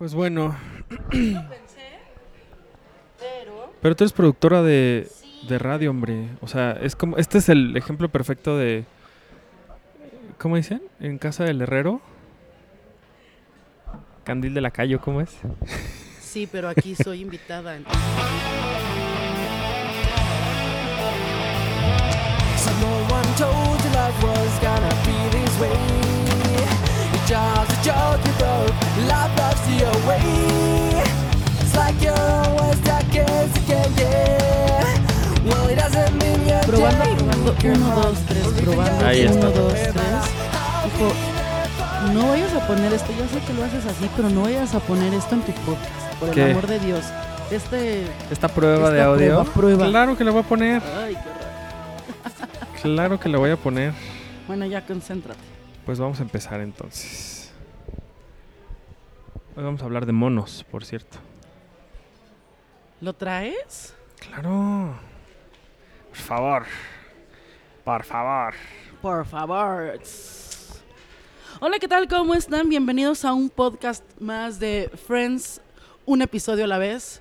Pues 0.00 0.14
bueno, 0.14 0.56
pensé, 1.10 1.98
pero 3.18 3.70
pero 3.82 3.94
tú 3.94 4.04
eres 4.04 4.14
productora 4.14 4.62
de, 4.62 5.06
de 5.46 5.58
radio, 5.58 5.90
hombre. 5.90 6.30
O 6.40 6.48
sea, 6.48 6.72
es 6.72 6.96
como 6.96 7.18
este 7.18 7.36
es 7.36 7.50
el 7.50 7.76
ejemplo 7.76 8.08
perfecto 8.08 8.56
de 8.56 8.86
¿cómo 10.38 10.56
dicen? 10.56 10.80
En 11.00 11.18
casa 11.18 11.44
del 11.44 11.60
herrero. 11.60 12.00
Candil 14.24 14.54
de 14.54 14.62
la 14.62 14.70
calle, 14.70 14.96
¿cómo 14.96 15.20
es? 15.20 15.36
sí, 16.18 16.48
pero 16.50 16.70
aquí 16.70 16.94
soy 16.94 17.20
invitada. 17.20 17.76
entonces- 17.76 18.00
away. 29.82 31.02
It's 31.60 31.74
like 31.76 32.00
you're 32.02 32.12
always 32.14 32.78
as 32.88 33.56
again, 33.64 33.92
yeah. 33.96 35.44
Well, 35.44 35.68
it 35.68 35.76
doesn't 35.76 36.16
mean 36.18 36.48
you're 36.48 36.60
Probando. 36.62 37.54
Uno, 37.64 38.02
dos, 38.02 38.18
tres, 38.26 38.46
probando. 38.62 39.06
Ahí 39.06 39.22
está. 39.22 39.48
Uno, 39.48 39.50
dos, 39.50 39.72
tres. 39.72 39.94
Hijo, 40.86 42.12
no 42.14 42.28
vayas 42.28 42.52
a 42.54 42.66
poner 42.66 42.92
esto. 42.92 43.12
Yo 43.18 43.26
sé 43.28 43.44
que 43.46 43.52
lo 43.54 43.64
haces 43.64 43.84
así, 43.86 44.08
pero 44.16 44.28
no 44.30 44.42
vayas 44.42 44.74
a 44.74 44.80
poner 44.80 45.12
esto 45.14 45.34
en 45.34 45.42
tu 45.42 45.52
podcast. 45.52 46.14
Por 46.18 46.30
¿Qué? 46.30 46.44
el 46.44 46.50
amor 46.52 46.66
de 46.66 46.78
Dios. 46.80 47.04
Este. 47.50 48.04
Esta 48.30 48.48
prueba 48.48 48.76
Esta 48.76 48.90
de 48.92 49.02
audio. 49.02 49.26
prueba, 49.26 49.44
prueba. 49.44 49.86
Claro 49.88 50.16
que 50.16 50.24
la 50.24 50.30
voy 50.30 50.40
a 50.40 50.44
poner. 50.44 50.82
Ay, 51.02 51.14
qué 51.14 51.20
horror. 51.28 52.80
Claro 52.82 53.20
que 53.20 53.28
la 53.28 53.38
voy 53.38 53.50
a 53.50 53.56
poner. 53.56 53.92
Bueno, 54.46 54.64
ya 54.66 54.84
concéntrate. 54.86 55.40
Pues 55.84 55.98
vamos 55.98 56.18
a 56.20 56.22
empezar 56.22 56.60
entonces. 56.60 57.39
Hoy 59.56 59.64
vamos 59.64 59.82
a 59.82 59.84
hablar 59.84 60.06
de 60.06 60.12
monos, 60.12 60.64
por 60.70 60.84
cierto. 60.84 61.18
¿Lo 63.00 63.12
traes? 63.14 63.94
Claro. 64.18 64.94
Por 66.08 66.16
favor. 66.18 66.62
Por 67.84 68.04
favor. 68.04 68.54
Por 69.02 69.26
favor. 69.26 69.98
Hola, 71.60 71.78
¿qué 71.78 71.88
tal? 71.88 72.08
¿Cómo 72.08 72.34
están? 72.34 72.68
Bienvenidos 72.68 73.24
a 73.24 73.32
un 73.32 73.50
podcast 73.50 74.04
más 74.20 74.60
de 74.60 74.90
Friends, 75.06 75.60
un 76.06 76.22
episodio 76.22 76.64
a 76.64 76.68
la 76.68 76.78
vez. 76.78 77.20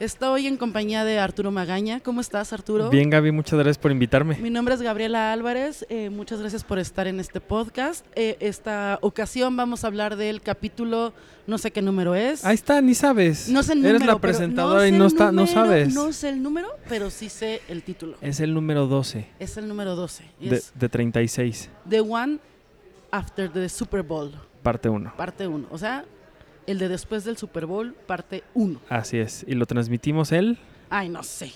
Estoy 0.00 0.46
en 0.46 0.56
compañía 0.56 1.04
de 1.04 1.18
Arturo 1.18 1.50
Magaña. 1.50 2.00
¿Cómo 2.00 2.22
estás, 2.22 2.54
Arturo? 2.54 2.88
Bien, 2.88 3.10
Gaby, 3.10 3.32
muchas 3.32 3.58
gracias 3.58 3.76
por 3.76 3.92
invitarme. 3.92 4.36
Mi 4.36 4.48
nombre 4.48 4.74
es 4.74 4.80
Gabriela 4.80 5.30
Álvarez. 5.30 5.84
eh, 5.90 6.08
muchas 6.08 6.40
gracias 6.40 6.64
por 6.64 6.78
estar 6.78 7.06
en 7.06 7.20
este 7.20 7.38
podcast. 7.38 8.06
Eh, 8.14 8.38
esta 8.40 8.98
ocasión 9.02 9.54
vamos 9.58 9.84
a 9.84 9.88
hablar 9.88 10.16
del 10.16 10.40
capítulo, 10.40 11.12
no 11.46 11.58
sé 11.58 11.70
qué 11.70 11.82
número 11.82 12.14
es. 12.14 12.46
Ahí 12.46 12.54
está, 12.54 12.80
ni 12.80 12.94
sabes. 12.94 13.50
no 13.50 13.62
sé 13.62 13.74
el 13.74 13.80
número. 13.80 13.96
Eres 13.96 14.08
la 14.08 14.18
presentadora 14.18 14.88
y 14.88 14.92
no, 14.92 15.04
está, 15.04 15.32
no 15.32 15.46
sabes. 15.46 15.92
No 15.92 16.10
sé 16.14 16.30
el 16.30 16.42
número, 16.42 16.68
pero 16.88 17.10
sí 17.10 17.28
sé 17.28 17.60
el 17.68 17.82
título. 17.82 18.16
Es 18.22 18.40
el 18.40 18.54
número 18.54 18.86
12 18.86 19.26
Es 19.38 19.58
el 19.58 19.68
número 19.68 19.96
12. 19.96 20.24
y 20.40 20.48
de, 20.48 20.62
de 20.76 20.88
36, 20.88 21.68
The 21.86 22.00
One 22.00 22.38
After 23.10 23.52
the 23.52 23.68
Super 23.68 24.02
Bowl. 24.02 24.32
parte 24.62 24.88
1. 24.88 25.12
parte 25.18 25.46
1. 25.46 25.66
O 25.70 25.76
sea, 25.76 26.06
el 26.70 26.78
de 26.78 26.88
después 26.88 27.24
del 27.24 27.36
Super 27.36 27.66
Bowl, 27.66 27.94
parte 28.06 28.42
1. 28.54 28.80
Así 28.88 29.18
es. 29.18 29.44
Y 29.48 29.54
lo 29.54 29.66
transmitimos 29.66 30.32
el, 30.32 30.58
Ay, 30.88 31.08
no 31.08 31.22
sé. 31.22 31.52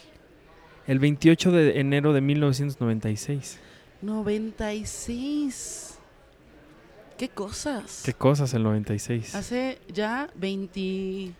el 0.86 0.98
28 0.98 1.52
de 1.52 1.80
enero 1.80 2.12
de 2.12 2.20
1996. 2.20 3.58
96. 4.02 5.98
¿Qué 7.18 7.28
cosas? 7.28 8.02
¿Qué 8.04 8.12
cosas 8.12 8.52
el 8.54 8.62
96? 8.64 9.34
Hace 9.34 9.78
ya 9.92 10.28
20, 10.34 11.32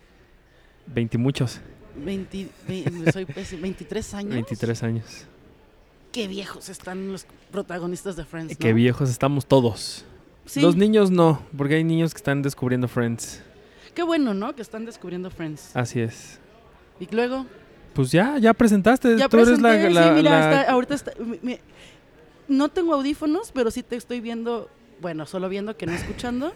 20 0.87 1.19
muchos. 1.19 1.61
20, 1.97 2.49
ve- 2.69 3.13
soy 3.13 3.25
pésima, 3.25 3.63
23 3.63 4.15
años. 4.15 4.35
23 4.35 4.83
años. 4.83 5.25
Qué 6.13 6.29
viejos 6.29 6.69
están 6.69 7.11
los 7.13 7.27
protagonistas 7.51 8.15
de 8.17 8.25
Friends. 8.25 8.57
Qué 8.57 8.69
¿no? 8.71 8.75
viejos 8.77 9.11
estamos 9.11 9.47
todos. 9.47 10.05
Sí, 10.47 10.61
Los 10.61 10.77
niños 10.77 11.11
no, 11.11 11.43
porque 11.57 11.75
hay 11.77 11.85
niños 11.85 12.13
que 12.15 12.19
están 12.19 12.43
descubriendo 12.43 12.87
Friends. 12.87 13.43
Qué 13.95 14.03
bueno, 14.03 14.35
¿no? 14.35 14.55
Que 14.55 14.63
están 14.63 14.85
descubriendo 14.85 15.31
Friends. 15.31 15.75
Así 15.77 16.01
es. 16.01 16.39
Y 17.01 17.07
luego, 17.15 17.47
Pues 17.95 18.11
ya, 18.13 18.39
ya 18.39 18.53
presentaste. 18.55 19.17
ya 19.17 19.29
Tú 19.29 19.39
eres 19.39 19.61
la, 19.61 19.73
sí, 19.75 19.89
mira, 19.89 20.23
la- 20.23 20.61
está- 20.61 20.73
ahorita 20.73 20.95
está, 20.95 21.13
no 22.49 22.69
tengo 22.69 22.95
audífonos, 22.95 23.51
pero 23.53 23.71
sí 23.71 23.83
te 23.83 23.97
estoy 23.97 24.21
viendo, 24.21 24.69
bueno, 25.01 25.27
solo 25.27 25.49
viendo 25.49 25.77
que 25.77 25.87
no 25.87 25.93
escuchando, 25.93 26.53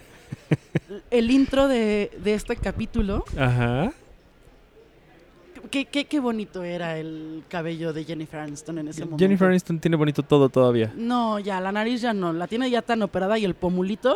el 1.11 1.31
intro 1.31 1.67
de, 1.67 2.11
de 2.23 2.33
este 2.35 2.55
capítulo. 2.55 3.25
Ajá. 3.37 3.91
Qué, 5.71 5.85
qué, 5.85 6.05
qué 6.05 6.19
bonito 6.19 6.63
era 6.63 6.97
el 6.97 7.43
cabello 7.49 7.91
de 7.93 8.03
Jennifer 8.05 8.39
Aniston 8.39 8.79
en 8.79 8.87
ese 8.87 9.01
momento. 9.01 9.19
Jennifer 9.23 9.49
Aniston 9.49 9.79
tiene 9.79 9.97
bonito 9.97 10.23
todo 10.23 10.49
todavía. 10.49 10.91
No, 10.95 11.37
ya, 11.39 11.59
la 11.59 11.71
nariz 11.71 12.01
ya 12.01 12.13
no, 12.13 12.31
la 12.33 12.47
tiene 12.47 12.69
ya 12.71 12.81
tan 12.81 13.01
operada 13.03 13.37
y 13.37 13.45
el 13.45 13.53
pomulito, 13.55 14.15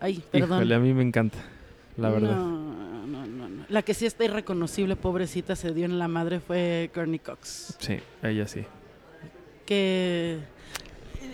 ay, 0.00 0.22
perdón. 0.32 0.58
Híjole, 0.60 0.74
a 0.74 0.78
mí 0.78 0.92
me 0.94 1.02
encanta, 1.02 1.38
la 1.96 2.10
verdad. 2.10 2.36
No, 2.36 3.06
no, 3.06 3.26
no, 3.26 3.48
no. 3.48 3.64
La 3.68 3.82
que 3.82 3.94
sí 3.94 4.06
está 4.06 4.24
irreconocible, 4.24 4.96
pobrecita, 4.96 5.56
se 5.56 5.72
dio 5.72 5.84
en 5.84 5.98
la 5.98 6.08
madre 6.08 6.40
fue 6.40 6.90
Courtney 6.94 7.18
Cox. 7.18 7.76
Sí, 7.78 7.98
ella 8.22 8.46
sí. 8.46 8.64
Que 9.66 10.40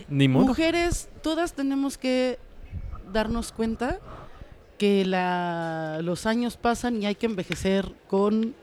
Ni 0.08 0.28
modo. 0.28 0.46
mujeres, 0.46 1.08
todas 1.22 1.52
tenemos 1.54 1.98
que 1.98 2.38
darnos 3.12 3.52
cuenta 3.52 3.98
que 4.78 5.04
la, 5.04 5.98
los 6.02 6.26
años 6.26 6.56
pasan 6.56 7.02
y 7.02 7.06
hay 7.06 7.14
que 7.14 7.26
envejecer 7.26 7.92
con 8.08 8.54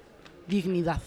dignidad. 0.47 1.01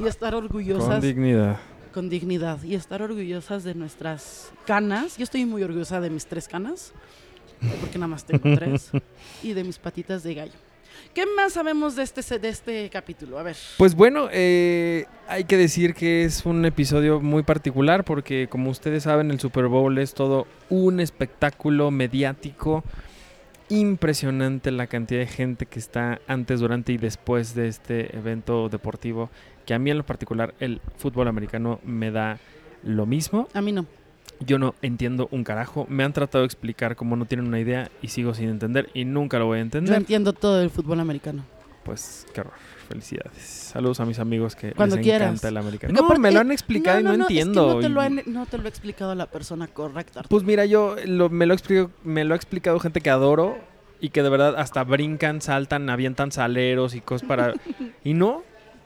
Y 0.00 0.06
estar 0.06 0.34
orgullosas 0.34 0.88
Con 0.88 1.00
dignidad. 1.02 1.60
con 1.92 2.08
dignidad. 2.08 2.62
Y 2.62 2.74
estar 2.74 3.02
orgullosas 3.02 3.62
de 3.64 3.74
nuestras 3.74 4.50
canas. 4.66 5.18
Yo 5.18 5.24
estoy 5.24 5.44
muy 5.44 5.62
orgullosa 5.62 6.00
de 6.00 6.08
mis 6.10 6.26
tres 6.26 6.48
canas, 6.48 6.92
porque 7.80 7.98
nada 7.98 8.08
más 8.08 8.24
tengo 8.24 8.56
tres. 8.56 8.90
y 9.42 9.52
de 9.52 9.64
mis 9.64 9.78
patitas 9.78 10.22
de 10.22 10.34
gallo. 10.34 10.52
¿Qué 11.14 11.24
más 11.36 11.54
sabemos 11.54 11.94
de 11.94 12.02
este, 12.04 12.38
de 12.38 12.48
este 12.48 12.88
capítulo? 12.90 13.38
A 13.38 13.42
ver. 13.42 13.56
Pues 13.76 13.94
bueno, 13.94 14.28
eh, 14.32 15.04
hay 15.28 15.44
que 15.44 15.58
decir 15.58 15.94
que 15.94 16.24
es 16.24 16.46
un 16.46 16.64
episodio 16.64 17.20
muy 17.20 17.42
particular 17.42 18.04
porque 18.04 18.48
como 18.48 18.70
ustedes 18.70 19.02
saben 19.02 19.30
el 19.30 19.38
Super 19.38 19.66
Bowl 19.66 19.98
es 19.98 20.14
todo 20.14 20.46
un 20.70 21.00
espectáculo 21.00 21.90
mediático 21.90 22.82
impresionante 23.68 24.70
la 24.70 24.86
cantidad 24.86 25.20
de 25.20 25.26
gente 25.26 25.66
que 25.66 25.78
está 25.78 26.20
antes, 26.26 26.60
durante 26.60 26.92
y 26.92 26.98
después 26.98 27.54
de 27.54 27.68
este 27.68 28.16
evento 28.16 28.68
deportivo 28.68 29.30
que 29.66 29.74
a 29.74 29.78
mí 29.78 29.90
en 29.90 29.98
lo 29.98 30.04
particular 30.04 30.54
el 30.60 30.80
fútbol 30.96 31.28
americano 31.28 31.80
me 31.84 32.10
da 32.10 32.38
lo 32.82 33.06
mismo. 33.06 33.48
A 33.54 33.62
mí 33.62 33.72
no. 33.72 33.86
Yo 34.44 34.58
no 34.58 34.74
entiendo 34.82 35.28
un 35.30 35.44
carajo. 35.44 35.86
Me 35.88 36.04
han 36.04 36.12
tratado 36.12 36.42
de 36.42 36.46
explicar 36.46 36.96
cómo 36.96 37.16
no 37.16 37.24
tienen 37.26 37.46
una 37.46 37.60
idea 37.60 37.90
y 38.02 38.08
sigo 38.08 38.34
sin 38.34 38.48
entender 38.48 38.88
y 38.94 39.04
nunca 39.04 39.38
lo 39.38 39.46
voy 39.46 39.56
a 39.56 39.60
Yo 39.60 39.64
entender. 39.64 39.94
entiendo 39.96 40.32
todo 40.32 40.58
del 40.58 40.70
fútbol 40.70 41.00
americano. 41.00 41.44
Pues 41.84 42.26
qué 42.32 42.40
horror. 42.42 42.54
Felicidades. 42.88 43.42
Saludos 43.42 44.00
a 44.00 44.04
mis 44.04 44.18
amigos 44.18 44.54
que 44.54 44.72
Cuando 44.72 44.96
les 44.96 45.04
quieras. 45.04 45.28
encanta 45.28 45.48
el 45.48 45.56
americano. 45.56 45.94
Porque 45.98 46.14
No, 46.14 46.20
me 46.20 46.30
lo 46.30 46.40
han 46.40 46.52
explicado 46.52 47.00
y 47.00 47.02
no, 47.02 47.10
es 47.12 47.16
que 47.16 47.22
entiendo. 47.22 47.74
no, 47.74 47.80
te 47.80 47.88
lo 47.88 48.02
y- 48.02 48.04
han- 48.06 48.22
no 48.26 48.46
te 48.46 48.58
lo 48.58 48.64
ha 48.64 48.68
explicado 48.68 49.14
la 49.14 49.26
persona 49.26 49.66
correcta. 49.66 50.20
Arturo. 50.20 50.28
Pues 50.28 50.44
mira, 50.44 50.66
yo 50.66 50.96
lo- 51.06 51.30
me, 51.30 51.46
lo 51.46 51.54
explico, 51.54 51.90
me 52.04 52.24
lo 52.24 52.34
ha 52.34 52.36
explicado 52.36 52.78
gente 52.80 53.00
que 53.00 53.08
adoro 53.10 53.56
y 54.00 54.10
que 54.10 54.22
de 54.22 54.28
verdad 54.28 54.56
hasta 54.58 54.84
brincan, 54.84 55.40
saltan, 55.40 55.88
avientan 55.88 56.32
saleros 56.32 56.94
y 56.94 57.00
cosas 57.00 57.26
para... 57.26 57.54
y 58.04 58.14
no, 58.14 58.42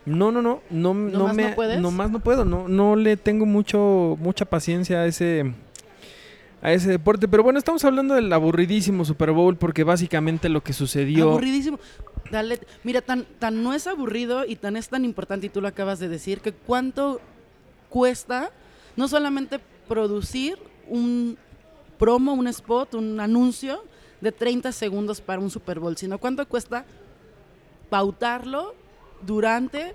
no, 0.07 0.31
no, 0.31 0.41
no, 0.41 0.63
no, 0.71 0.95
no 0.95 1.19
¿Nomás 1.19 1.35
me... 1.37 1.51
no 1.51 1.55
puedes? 1.55 1.81
Nomás 1.81 2.11
no 2.11 2.21
puedo, 2.21 2.45
no, 2.45 2.69
no 2.69 2.97
le 2.97 3.17
tengo 3.17 3.45
mucho, 3.45 4.17
mucha 4.21 4.45
paciencia 4.45 5.01
a 5.01 5.07
ese... 5.07 5.53
A 6.63 6.73
ese 6.73 6.89
deporte, 6.89 7.29
pero 7.29 7.43
bueno, 7.43 7.59
estamos 7.59 7.85
hablando 7.85 8.15
del 8.15 8.33
aburridísimo 8.33 9.05
Super 9.05 9.31
Bowl 9.31 9.57
porque 9.57 9.85
básicamente 9.85 10.49
lo 10.49 10.63
que 10.65 10.73
sucedió 10.73 11.29
Aburridísimo. 11.29 11.79
Dale, 12.31 12.59
mira, 12.83 13.03
tan, 13.03 13.27
tan 13.39 13.63
no 13.63 13.75
es 13.75 13.87
aburrido 13.87 14.45
y 14.47 14.57
tan 14.57 14.77
es 14.77 14.89
tan 14.89 15.05
importante, 15.05 15.47
y 15.47 15.51
tú 15.51 15.61
lo 15.61 15.69
acabas 15.69 15.99
de 15.99 16.09
decir, 16.09 16.41
que 16.41 16.53
cuánto 16.53 17.21
cuesta 17.91 18.51
no 18.97 19.07
solamente 19.07 19.61
producir 19.87 20.59
un 20.89 21.37
promo, 21.99 22.33
un 22.33 22.49
spot, 22.49 22.95
un 22.95 23.21
anuncio 23.21 23.85
de 24.21 24.33
30 24.33 24.73
segundos 24.73 25.21
para 25.21 25.41
un 25.41 25.51
Super 25.51 25.79
Bowl, 25.79 25.97
sino 25.97 26.19
cuánto 26.19 26.47
cuesta 26.49 26.85
pautarlo 27.91 28.75
durante 29.23 29.95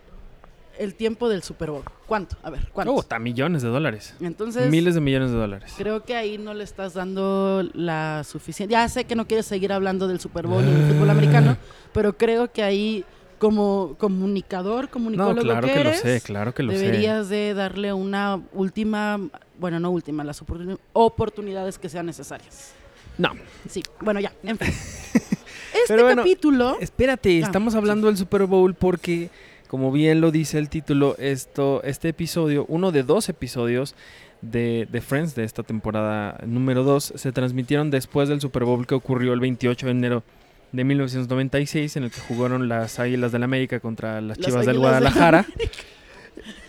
el 0.79 0.95
tiempo 0.95 1.29
del 1.29 1.44
Super 1.44 1.69
Bowl. 1.71 1.83
¿Cuánto? 2.07 2.38
A 2.44 2.50
ver, 2.50 2.69
¿cuánto? 2.73 2.94
Oh, 2.94 3.00
está 3.01 3.19
millones 3.19 3.62
de 3.62 3.69
dólares. 3.69 4.15
Entonces, 4.19 4.69
Miles 4.69 4.95
de 4.95 5.01
millones 5.01 5.31
de 5.31 5.38
dólares. 5.38 5.73
Creo 5.77 6.03
que 6.03 6.15
ahí 6.15 6.38
no 6.38 6.53
le 6.53 6.63
estás 6.63 6.94
dando 6.94 7.63
la 7.73 8.23
suficiente. 8.23 8.71
Ya 8.71 8.88
sé 8.89 9.03
que 9.06 9.15
no 9.15 9.27
quieres 9.27 9.45
seguir 9.45 9.71
hablando 9.73 10.07
del 10.07 10.19
Super 10.19 10.47
Bowl 10.47 10.63
y 10.63 10.71
del 10.71 10.94
fútbol 10.94 11.09
americano, 11.09 11.57
pero 11.94 12.18
creo 12.18 12.51
que 12.51 12.63
ahí 12.63 13.06
como 13.38 13.95
comunicador, 13.97 14.85
No, 14.85 14.91
comunicólogo 14.91 15.41
claro 15.41 15.67
que 15.67 15.74
que 15.74 15.83
lo 15.83 15.94
sé, 15.94 16.21
claro 16.21 16.53
que 16.53 16.62
lo 16.63 16.71
sé. 16.74 16.77
deberías 16.77 17.27
de 17.27 17.53
darle 17.56 17.91
una 17.91 18.39
última, 18.53 19.19
bueno, 19.59 19.79
no 19.79 19.89
última, 19.89 20.24
las 20.24 20.44
oportuni- 20.44 20.77
oportunidades 20.94 21.79
que 21.79 21.89
sean 21.89 22.06
necesarias. 22.06 22.74
No, 23.17 23.31
Sí, 23.67 23.81
bueno, 24.00 24.19
ya, 24.19 24.31
en 24.44 24.57
fin. 24.59 24.71
Este 25.73 25.85
Pero 25.88 26.03
bueno, 26.03 26.21
capítulo. 26.23 26.77
Espérate, 26.79 27.41
Ah, 27.44 27.45
estamos 27.45 27.73
sí. 27.73 27.77
hablando 27.79 28.07
del 28.07 28.18
Super 28.18 28.45
Bowl 28.45 28.73
porque, 28.75 29.29
como 29.68 29.91
bien 29.91 30.21
lo 30.21 30.31
dice 30.31 30.57
el 30.57 30.69
título, 30.69 31.15
esto, 31.18 31.81
este 31.83 32.09
episodio, 32.09 32.65
uno 32.68 32.91
de 32.91 33.03
dos 33.03 33.29
episodios 33.29 33.95
de, 34.41 34.88
de 34.91 35.01
Friends 35.01 35.35
de 35.35 35.44
esta 35.44 35.63
temporada 35.63 36.39
número 36.45 36.83
2, 36.83 37.13
se 37.15 37.31
transmitieron 37.31 37.91
después 37.91 38.27
del 38.29 38.41
Super 38.41 38.63
Bowl 38.65 38.85
que 38.88 38.95
ocurrió 38.95 39.33
el 39.33 39.39
28 39.39 39.85
de 39.85 39.91
enero 39.91 40.23
de 40.71 40.83
1996, 40.83 41.97
en 41.97 42.03
el 42.06 42.12
que 42.12 42.21
jugaron 42.21 42.67
las 42.69 42.97
Águilas 43.00 43.31
del 43.31 43.44
América 43.44 43.79
contra 43.79 44.21
las 44.21 44.38
Las 44.38 44.47
Chivas 44.47 44.65
del 44.65 44.79
Guadalajara. 44.79 45.45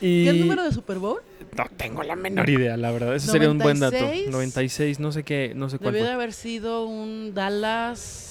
y 0.00 0.24
¿Qué 0.24 0.30
es 0.30 0.36
número 0.36 0.64
de 0.64 0.72
Super 0.72 0.98
Bowl? 0.98 1.20
no 1.56 1.64
tengo 1.76 2.02
la 2.02 2.16
menor 2.16 2.48
idea, 2.48 2.76
la 2.76 2.90
verdad. 2.90 3.14
Ese 3.14 3.30
sería 3.30 3.50
un 3.50 3.58
buen 3.58 3.78
dato. 3.78 3.96
96. 3.96 4.30
96, 4.30 5.00
no 5.00 5.12
sé 5.12 5.22
qué, 5.22 5.52
no 5.54 5.68
sé 5.68 5.78
cuál 5.78 5.92
Debió 5.94 6.06
de 6.08 6.12
haber 6.14 6.32
sido 6.32 6.86
un 6.86 7.32
Dallas. 7.34 8.28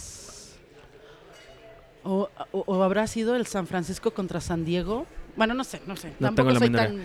O, 2.03 2.29
o- 2.51 2.63
o 2.65 2.83
habrá 2.83 3.05
sido 3.07 3.35
el 3.35 3.45
San 3.47 3.67
Francisco 3.67 4.11
contra 4.11 4.41
San 4.41 4.65
Diego. 4.65 5.05
Bueno, 5.35 5.53
no 5.53 5.63
sé, 5.63 5.81
no 5.87 5.95
sé. 5.95 6.09
No 6.19 6.27
Tampoco 6.33 6.35
tengo 6.35 6.51
la 6.53 6.59
soy 6.59 6.69
menor 6.69 6.85
tan. 6.87 6.95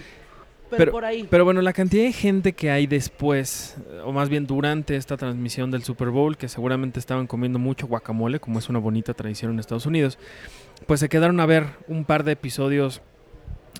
Pero, 0.68 0.78
Pero- 0.78 0.92
por 0.92 1.04
ahí. 1.04 1.26
Pero 1.30 1.44
bueno, 1.44 1.62
la 1.62 1.72
cantidad 1.72 2.02
de 2.02 2.12
gente 2.12 2.52
que 2.54 2.70
hay 2.72 2.88
después, 2.88 3.76
o 4.04 4.10
más 4.12 4.28
bien 4.28 4.46
durante 4.48 4.96
esta 4.96 5.16
transmisión 5.16 5.70
del 5.70 5.84
Super 5.84 6.10
Bowl, 6.10 6.36
que 6.36 6.48
seguramente 6.48 6.98
estaban 6.98 7.26
comiendo 7.28 7.58
mucho 7.60 7.86
guacamole, 7.86 8.40
como 8.40 8.58
es 8.58 8.68
una 8.68 8.80
bonita 8.80 9.14
tradición 9.14 9.52
en 9.52 9.60
Estados 9.60 9.86
Unidos, 9.86 10.18
pues 10.86 10.98
se 10.98 11.08
quedaron 11.08 11.38
a 11.38 11.46
ver 11.46 11.66
un 11.86 12.04
par 12.04 12.24
de 12.24 12.32
episodios 12.32 13.00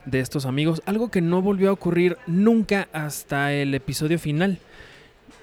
de 0.05 0.21
estos 0.21 0.47
amigos, 0.47 0.81
algo 0.87 1.11
que 1.11 1.21
no 1.21 1.43
volvió 1.43 1.71
a 1.71 1.73
ocurrir 1.73 2.19
nunca 2.29 2.87
hasta 2.93 3.53
el 3.53 3.75
episodio 3.75 4.21
final. 4.21 4.59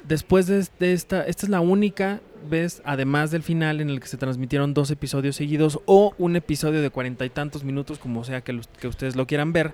Después 0.07 0.47
de, 0.47 0.65
de 0.79 0.93
esta, 0.93 1.25
esta 1.25 1.45
es 1.45 1.49
la 1.49 1.61
única 1.61 2.21
vez, 2.49 2.81
además 2.85 3.31
del 3.31 3.43
final, 3.43 3.79
en 3.79 3.89
el 3.89 3.99
que 3.99 4.07
se 4.07 4.17
transmitieron 4.17 4.73
dos 4.73 4.91
episodios 4.91 5.35
seguidos 5.35 5.79
o 5.85 6.13
un 6.17 6.35
episodio 6.35 6.81
de 6.81 6.89
cuarenta 6.89 7.25
y 7.25 7.29
tantos 7.29 7.63
minutos, 7.63 7.99
como 7.99 8.23
sea 8.23 8.41
que 8.41 8.87
ustedes 8.87 9.15
lo 9.15 9.27
quieran 9.27 9.53
ver, 9.53 9.73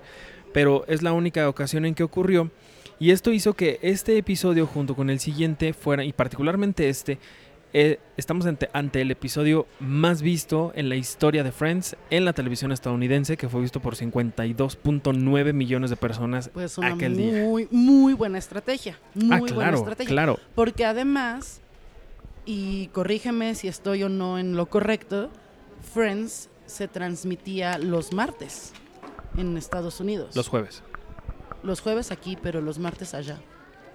pero 0.52 0.84
es 0.86 1.02
la 1.02 1.12
única 1.12 1.48
ocasión 1.48 1.84
en 1.84 1.94
que 1.94 2.04
ocurrió. 2.04 2.50
Y 3.00 3.12
esto 3.12 3.32
hizo 3.32 3.54
que 3.54 3.78
este 3.82 4.18
episodio 4.18 4.66
junto 4.66 4.94
con 4.94 5.08
el 5.08 5.20
siguiente 5.20 5.72
fuera, 5.72 6.04
y 6.04 6.12
particularmente 6.12 6.88
este, 6.88 7.18
eh, 7.72 8.00
estamos 8.16 8.46
ante, 8.46 8.68
ante 8.72 9.00
el 9.00 9.10
episodio 9.10 9.66
más 9.78 10.22
visto 10.22 10.72
en 10.74 10.88
la 10.88 10.96
historia 10.96 11.44
de 11.44 11.52
Friends 11.52 11.96
en 12.10 12.24
la 12.24 12.32
televisión 12.32 12.72
estadounidense, 12.72 13.36
que 13.36 13.48
fue 13.48 13.60
visto 13.60 13.80
por 13.80 13.94
52.9 13.94 15.52
millones 15.52 15.90
de 15.90 15.96
personas 15.96 16.50
Pues 16.52 16.78
una 16.78 16.94
aquel 16.94 17.16
día. 17.16 17.44
muy, 17.44 17.68
muy 17.70 18.14
buena 18.14 18.38
estrategia. 18.38 18.98
Muy 19.14 19.32
ah, 19.32 19.38
buena 19.38 19.54
claro, 19.54 19.78
estrategia. 19.78 20.10
claro. 20.10 20.38
Porque 20.54 20.84
además, 20.84 21.60
y 22.44 22.88
corrígeme 22.88 23.54
si 23.54 23.68
estoy 23.68 24.02
o 24.02 24.08
no 24.08 24.38
en 24.38 24.56
lo 24.56 24.66
correcto, 24.66 25.30
Friends 25.94 26.48
se 26.66 26.88
transmitía 26.88 27.78
los 27.78 28.12
martes 28.12 28.72
en 29.36 29.56
Estados 29.56 30.00
Unidos. 30.00 30.34
Los 30.34 30.48
jueves. 30.48 30.82
Los 31.62 31.80
jueves 31.80 32.10
aquí, 32.10 32.36
pero 32.40 32.60
los 32.60 32.78
martes 32.78 33.14
allá. 33.14 33.38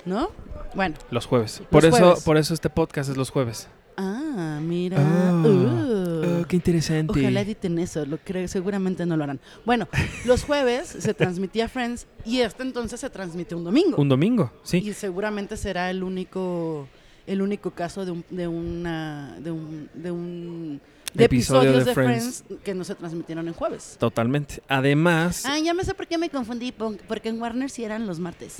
¿No? 0.05 0.29
Bueno. 0.75 0.95
Los 1.11 1.25
jueves. 1.25 1.61
Por 1.69 1.85
eso, 1.85 2.15
por 2.25 2.37
eso 2.37 2.53
este 2.53 2.69
podcast 2.69 3.09
es 3.09 3.17
los 3.17 3.29
jueves. 3.29 3.67
Ah, 3.97 4.59
mira. 4.61 4.99
Uh. 4.99 6.41
Oh, 6.41 6.47
qué 6.47 6.57
interesante. 6.57 7.19
Ojalá 7.19 7.41
editen 7.41 7.79
eso, 7.79 8.05
lo 8.05 8.17
creo, 8.17 8.47
seguramente 8.47 9.05
no 9.05 9.15
lo 9.15 9.23
harán. 9.23 9.39
Bueno, 9.65 9.87
los 10.25 10.43
jueves 10.43 10.87
se 10.87 11.13
transmitía 11.13 11.69
Friends 11.69 12.05
y 12.25 12.41
este 12.41 12.63
entonces 12.63 12.99
se 12.99 13.09
transmite 13.09 13.55
un 13.55 13.63
domingo. 13.63 13.97
Un 13.97 14.09
domingo, 14.09 14.51
sí. 14.63 14.77
Y 14.77 14.93
seguramente 14.93 15.55
será 15.57 15.89
el 15.89 16.03
único 16.03 16.87
el 17.25 17.41
único 17.41 17.71
caso 17.71 18.05
de 18.05 18.11
un 18.11 18.25
de 18.29 18.47
una 18.47 19.35
de 19.39 19.51
un 19.51 19.89
de 19.93 20.11
un 20.11 20.81
de 21.13 21.23
Episodio 21.23 21.69
episodios 21.71 21.85
de 21.85 21.91
de, 21.91 21.93
Friends. 21.95 22.43
Friends. 22.45 22.63
que 22.63 22.73
no 22.75 22.83
se 22.83 22.95
transmitieron 22.95 23.47
en 23.47 23.53
jueves. 23.53 23.95
Totalmente. 23.97 24.61
Además, 24.67 25.45
Ah, 25.45 25.57
ya 25.57 25.73
me 25.73 25.85
sé 25.85 25.93
por 25.93 26.05
qué 26.07 26.17
me 26.17 26.29
confundí, 26.29 26.73
porque 26.73 27.29
en 27.29 27.41
Warner 27.41 27.69
sí 27.69 27.85
eran 27.85 28.05
los 28.05 28.19
martes. 28.19 28.57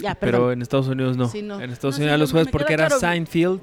Ya, 0.00 0.14
pero 0.14 0.52
en 0.52 0.62
Estados 0.62 0.88
Unidos 0.88 1.16
no. 1.16 1.28
Sí, 1.28 1.42
no. 1.42 1.60
En 1.60 1.70
Estados 1.70 1.98
No, 1.98 2.04
Unidos 2.04 2.20
los 2.20 2.30
jueves 2.32 2.48
porque 2.52 2.72
era. 2.74 2.88
Seinfeld, 2.90 3.60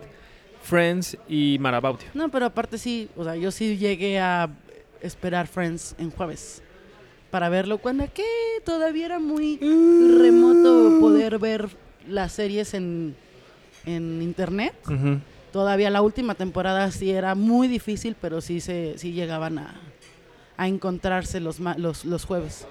Friends 0.61 1.17
y 1.29 1.57
Marabaudio. 1.59 2.07
No, 2.13 2.29
pero 2.29 2.45
aparte 2.47 2.77
sí, 2.77 3.09
o 3.15 3.23
sea, 3.23 3.35
yo 3.35 3.51
sí 3.51 3.77
llegué 3.77 4.19
a 4.19 4.49
esperar 5.01 5.47
Friends 5.47 5.95
en 5.97 6.11
jueves 6.11 6.61
para 7.31 7.49
verlo 7.49 7.77
cuando 7.79 8.05
que 8.13 8.23
todavía 8.65 9.05
era 9.05 9.19
muy 9.19 9.57
remoto 9.59 10.99
poder 10.99 11.37
ver 11.39 11.69
las 12.07 12.31
series 12.33 12.73
en, 12.73 13.15
en 13.85 14.21
internet. 14.21 14.73
Todavía 15.51 15.89
la 15.89 16.01
última 16.01 16.35
temporada 16.35 16.91
sí 16.91 17.11
era 17.11 17.33
muy 17.35 17.67
difícil, 17.67 18.15
pero 18.19 18.41
sí 18.41 18.59
se 18.59 18.97
sí 18.97 19.13
llegaban 19.13 19.57
a, 19.57 19.75
a 20.57 20.67
encontrarse 20.67 21.39
los, 21.39 21.59
los 21.59 22.03
los 22.05 22.25
jueves. 22.25 22.67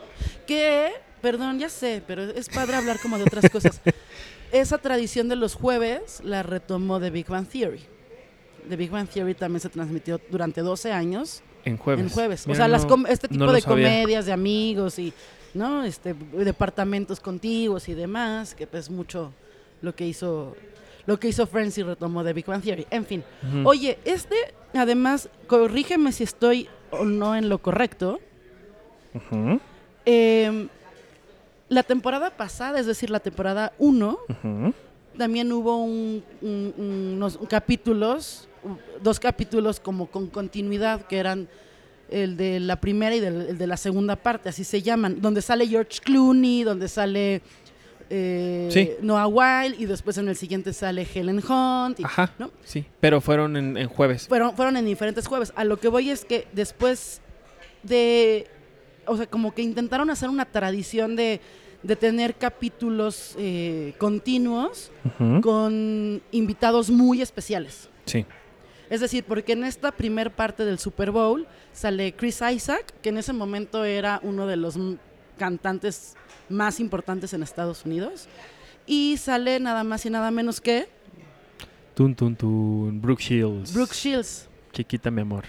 Que, 0.47 0.91
perdón, 1.25 1.59
ya 1.59 1.71
sé, 1.71 2.03
pero 2.07 2.23
es 2.23 2.51
padre 2.51 2.77
hablar 2.77 2.99
como 3.01 3.17
de 3.17 3.25
otras 3.25 3.49
cosas. 3.51 3.81
Esa 4.53 4.77
tradición 4.77 5.27
de 5.31 5.37
los 5.37 5.55
jueves 5.55 6.21
la 6.23 6.43
retomó 6.43 7.01
The 7.01 7.09
Big 7.09 7.27
Bang 7.27 7.47
Theory. 7.49 7.81
The 8.69 8.77
Big 8.77 8.91
Bang 8.91 9.09
Theory 9.09 9.35
también 9.35 9.61
se 9.61 9.71
transmitió 9.71 10.21
durante 10.31 10.61
12 10.61 10.93
años 10.93 11.43
En 11.65 11.79
jueves. 11.79 12.05
en 12.05 12.11
jueves. 12.11 12.47
Mira, 12.47 12.53
o 12.53 12.57
sea, 12.59 12.69
las 12.69 12.87
no- 12.87 13.07
este 13.09 13.29
tipo 13.29 13.47
no 13.47 13.53
de 13.53 13.63
sabía. 13.63 13.89
comedias 13.89 14.27
de 14.27 14.33
amigos 14.33 14.99
y 14.99 15.15
no 15.55 15.83
este 15.85 16.15
departamentos 16.15 17.21
contiguos 17.21 17.89
y 17.89 17.95
demás, 17.95 18.55
que 18.55 18.67
pues 18.67 18.91
mucho 18.91 19.33
lo 19.81 19.95
que 19.95 20.07
hizo 20.07 20.55
lo 21.07 21.19
que 21.19 21.29
hizo 21.29 21.47
Friends 21.47 21.77
y 21.79 21.83
retomó 21.83 22.23
The 22.23 22.33
Big 22.35 22.47
Bang 22.47 22.63
Theory. 22.63 22.87
En 22.91 23.05
fin. 23.07 23.25
Oye, 23.65 23.99
este 24.05 24.37
además 24.75 25.29
corrígeme 25.47 26.13
si 26.13 26.25
estoy 26.25 26.69
o 26.91 27.05
no 27.05 27.35
en 27.35 27.49
lo 27.49 27.59
correcto. 27.59 28.21
Ujú, 29.15 29.61
eh, 30.07 30.69
la 31.75 31.83
temporada 31.83 32.31
pasada, 32.37 32.79
es 32.81 32.87
decir, 32.87 33.11
la 33.11 33.21
temporada 33.21 33.73
1, 33.79 34.19
ujú. 34.29 34.75
también 35.19 35.51
hubo 35.53 35.77
un- 35.83 36.23
un- 36.41 36.75
unos 37.17 37.39
capítulos, 37.49 38.49
dos 39.03 39.21
capítulos 39.21 39.79
como 39.81 40.07
con 40.07 40.29
continuidad, 40.29 41.03
que 41.07 41.19
eran 41.19 41.49
el 42.11 42.37
de 42.37 42.61
la 42.61 42.81
primera 42.81 43.15
y 43.15 43.21
del, 43.21 43.43
el 43.51 43.59
de 43.59 43.67
la 43.67 43.77
segunda 43.77 44.17
parte, 44.17 44.49
así 44.49 44.63
se 44.65 44.83
llaman, 44.83 45.21
donde 45.21 45.43
sale 45.43 45.67
George 45.67 46.01
Clooney, 46.05 46.63
donde 46.63 46.89
sale 46.89 47.43
eh, 48.11 48.69
Sí. 48.71 48.91
Noah 49.01 49.27
Wild 49.27 49.81
y 49.81 49.87
después 49.87 50.19
en 50.19 50.29
el 50.29 50.37
siguiente 50.37 50.73
sale 50.75 51.07
Helen 51.15 51.39
Hunt. 51.39 51.99
y- 52.01 52.05
Ajá. 52.05 52.33
¿no? 52.39 52.51
Sí, 52.63 52.85
pero 53.01 53.21
fueron 53.23 53.57
en, 53.57 53.77
en 53.79 53.89
jueves. 53.89 54.29
fueron, 54.29 54.55
fueron 54.55 54.77
en 54.77 54.85
diferentes 54.85 55.27
jueves. 55.27 55.53
A 55.57 55.65
lo 55.65 55.79
que 55.79 55.89
voy 55.89 56.11
es 56.11 56.25
que 56.27 56.47
después 56.53 57.23
de, 57.83 58.47
o 59.07 59.17
sea, 59.17 59.27
como 59.27 59.55
que 59.55 59.63
intentaron 59.63 60.11
hacer 60.11 60.29
una 60.29 60.45
tradición 60.45 61.17
de, 61.17 61.41
de 61.85 61.97
tener 61.97 62.35
capítulos 62.35 63.37
eh, 63.39 63.95
continuos 63.99 64.91
con 65.43 66.21
invitados 66.33 66.91
muy 66.91 67.23
especiales. 67.23 67.89
Sí. 68.07 68.27
Es 68.91 69.01
decir, 69.01 69.25
porque 69.25 69.53
en 69.53 69.65
esta 69.65 69.93
primer 69.93 70.31
parte 70.31 70.65
del 70.65 70.79
Super 70.79 71.11
Bowl 71.11 71.47
sale 71.73 72.15
Chris 72.15 72.41
Isaac, 72.53 72.93
que 73.03 73.11
en 73.11 73.19
ese 73.19 73.33
momento 73.33 73.85
era 73.85 74.19
uno 74.23 74.47
de 74.47 74.57
los 74.57 74.77
cantantes 75.39 76.17
más 76.49 76.81
importantes 76.81 77.33
en 77.35 77.43
Estados 77.43 77.85
Unidos. 77.85 78.29
Y 78.87 79.17
sale 79.19 79.61
nada 79.61 79.85
más 79.85 80.05
y 80.05 80.11
nada 80.11 80.31
menos 80.31 80.61
que 80.61 80.89
Tun, 81.95 82.15
tun, 82.15 82.35
tun. 82.35 83.01
Brooke 83.01 83.23
Shields. 83.23 83.73
Brooke 83.73 83.95
Shields. 83.95 84.49
Chiquita, 84.73 85.13
mi 85.13 85.21
amor. 85.21 85.45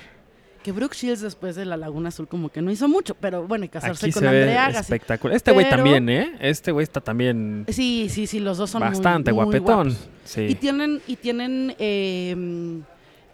Que 0.66 0.72
Brooke 0.72 0.96
Shields 0.96 1.22
después 1.22 1.56
de 1.56 1.64
la 1.64 1.78
Laguna 1.78 2.10
Azul 2.10 2.28
como 2.28 2.50
que 2.50 2.60
no 2.60 2.72
hizo 2.72 2.88
mucho, 2.88 3.14
pero 3.14 3.48
bueno, 3.48 3.66
y 3.66 3.70
casarse 3.70 4.08
Aquí 4.08 4.14
con 4.14 4.24
se 4.24 4.30
ve 4.30 4.40
Andrea 4.42 4.66
Agassi. 4.66 4.82
espectacular. 4.94 5.36
Este 5.38 5.52
güey 5.52 5.66
Pero- 5.70 5.76
también, 5.78 6.10
¿eh? 6.10 6.36
Este 6.40 6.72
güey 6.72 6.84
está 6.84 7.02
también 7.02 7.66
Sí, 7.70 8.08
sí, 8.10 8.26
sí, 8.26 8.40
los 8.40 8.58
dos 8.58 8.72
son 8.72 8.80
bastante 8.82 9.32
muy 9.32 9.44
guapetón. 9.44 9.90
guapos. 9.90 10.10
Sí. 10.24 10.42
Y 10.42 10.56
tienen, 10.56 11.02
y 11.06 11.18
tienen 11.18 11.76
eh, 11.78 12.36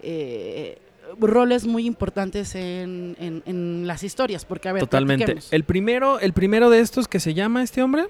eh, 0.03 0.77
roles 1.19 1.65
muy 1.65 1.85
importantes 1.85 2.53
en, 2.55 3.15
en- 3.19 3.43
en 3.45 3.87
las 3.87 4.03
historias, 4.03 4.43
porque 4.45 4.69
a 4.69 4.73
ver, 4.73 4.81
Totalmente. 4.81 5.37
El 5.51 5.63
primero, 5.63 6.19
el 6.19 6.33
primero 6.33 6.69
de 6.69 6.79
estos 6.81 7.07
que 7.07 7.21
se 7.21 7.33
llama 7.33 7.63
este 7.63 7.81
hombre, 7.81 8.07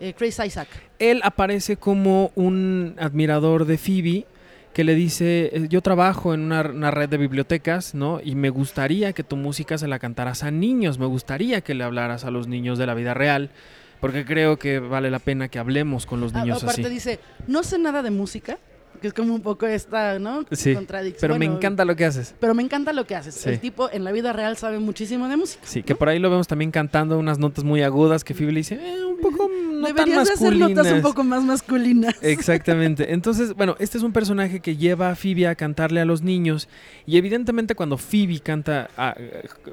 Eh, 0.00 0.12
Chris 0.16 0.38
Isaac. 0.44 0.68
él 0.98 1.20
aparece 1.22 1.76
como 1.76 2.30
un 2.34 2.96
admirador 2.98 3.64
de 3.64 3.78
Phoebe 3.78 4.26
que 4.76 4.84
le 4.84 4.94
dice, 4.94 5.48
eh, 5.54 5.66
yo 5.70 5.80
trabajo 5.80 6.34
en 6.34 6.42
una, 6.42 6.60
una 6.60 6.90
red 6.90 7.08
de 7.08 7.16
bibliotecas, 7.16 7.94
¿no? 7.94 8.20
Y 8.22 8.34
me 8.34 8.50
gustaría 8.50 9.14
que 9.14 9.22
tu 9.24 9.34
música 9.34 9.78
se 9.78 9.88
la 9.88 9.98
cantaras 9.98 10.42
a 10.42 10.50
niños, 10.50 10.98
me 10.98 11.06
gustaría 11.06 11.62
que 11.62 11.72
le 11.72 11.82
hablaras 11.82 12.26
a 12.26 12.30
los 12.30 12.46
niños 12.46 12.76
de 12.76 12.84
la 12.84 12.92
vida 12.92 13.14
real, 13.14 13.48
porque 14.02 14.26
creo 14.26 14.58
que 14.58 14.78
vale 14.78 15.10
la 15.10 15.18
pena 15.18 15.48
que 15.48 15.58
hablemos 15.58 16.04
con 16.04 16.20
los 16.20 16.34
A- 16.34 16.42
niños 16.42 16.62
aparte 16.62 16.82
así. 16.82 16.90
dice, 16.92 17.20
no 17.46 17.62
sé 17.62 17.78
nada 17.78 18.02
de 18.02 18.10
música, 18.10 18.58
que 18.98 19.08
es 19.08 19.14
como 19.14 19.34
un 19.34 19.40
poco 19.42 19.66
esta, 19.66 20.18
¿no? 20.18 20.44
Sí, 20.52 20.74
Contradicción. 20.74 21.20
Pero 21.20 21.38
me 21.38 21.44
encanta 21.46 21.84
lo 21.84 21.96
que 21.96 22.04
haces. 22.04 22.34
Pero 22.40 22.54
me 22.54 22.62
encanta 22.62 22.92
lo 22.92 23.06
que 23.06 23.14
haces. 23.14 23.34
Sí. 23.34 23.50
El 23.50 23.60
tipo 23.60 23.90
en 23.90 24.04
la 24.04 24.12
vida 24.12 24.32
real 24.32 24.56
sabe 24.56 24.78
muchísimo 24.78 25.28
de 25.28 25.36
música. 25.36 25.62
Sí, 25.64 25.82
que 25.82 25.94
por 25.94 26.08
ahí 26.08 26.18
lo 26.18 26.30
vemos 26.30 26.46
también 26.48 26.70
cantando 26.70 27.18
unas 27.18 27.38
notas 27.38 27.64
muy 27.64 27.82
agudas 27.82 28.24
que 28.24 28.34
Phoebe 28.34 28.52
le 28.52 28.60
dice, 28.60 28.74
"Eh, 28.74 29.04
un 29.04 29.18
poco 29.20 29.48
no 29.48 29.86
tan 29.88 29.94
Deberías 29.94 30.26
de 30.28 30.32
hacer 30.34 30.56
notas 30.56 30.68
un 30.68 30.74
masculinas. 30.76 31.02
poco 31.02 31.24
más 31.24 31.42
masculinas. 31.44 32.14
Exactamente. 32.22 33.12
Entonces, 33.12 33.54
bueno, 33.54 33.76
este 33.78 33.98
es 33.98 34.04
un 34.04 34.12
personaje 34.12 34.60
que 34.60 34.76
lleva 34.76 35.10
a 35.10 35.14
Phoebe 35.16 35.46
a 35.48 35.54
cantarle 35.54 36.00
a 36.00 36.04
los 36.04 36.22
niños 36.22 36.68
y 37.06 37.16
evidentemente 37.18 37.74
cuando 37.74 37.98
Phoebe 37.98 38.40
canta, 38.40 38.88
a- 38.96 39.14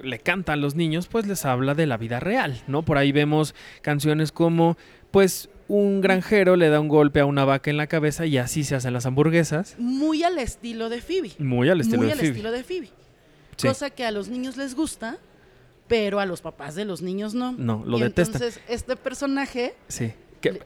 le 0.03 0.20
canta 0.20 0.53
a 0.53 0.56
los 0.56 0.75
niños, 0.75 1.08
pues 1.08 1.25
les 1.27 1.46
habla 1.46 1.74
de 1.75 1.88
la 1.88 1.98
vida 1.98 2.20
real, 2.20 2.62
¿no? 2.68 2.84
Por 2.84 2.98
ahí 2.98 3.12
vemos 3.12 3.56
canciones 3.82 4.32
como, 4.32 4.77
pues, 5.12 5.50
un 5.67 6.01
granjero 6.01 6.55
le 6.55 6.70
da 6.70 6.79
un 6.79 6.88
golpe 6.89 7.20
a 7.20 7.25
una 7.25 7.46
vaca 7.46 7.70
en 7.72 7.77
la 7.77 7.88
cabeza 7.88 8.25
y 8.25 8.38
así 8.38 8.63
se 8.63 8.75
hacen 8.75 8.93
las 8.93 9.05
hamburguesas. 9.05 9.75
Muy 9.79 10.24
al 10.24 10.38
estilo 10.39 10.89
de 10.89 11.01
Phoebe. 11.01 11.32
Muy 11.39 11.70
al 11.70 11.79
estilo 11.82 11.98
Muy 12.00 12.08
de 12.08 12.12
al 12.13 12.17
Phoebe. 12.20 12.32
estilo 12.32 12.51
de 12.51 12.63
Phoebe. 12.63 12.89
Sí. 13.58 13.67
Cosa 13.67 13.89
que 13.89 14.05
a 14.05 14.12
los 14.12 14.27
niños 14.29 14.58
les 14.58 14.75
gusta, 14.75 15.17
pero 15.88 16.20
a 16.20 16.25
los 16.25 16.41
papás 16.41 16.75
de 16.75 16.86
los 16.86 17.01
niños 17.01 17.34
no. 17.34 17.51
No, 17.53 17.84
lo 17.86 17.98
y 17.98 18.01
detestan. 18.03 18.41
Entonces, 18.41 18.62
este 18.67 18.96
personaje 18.96 19.74
Sí. 19.88 20.12
Le- 20.41 20.62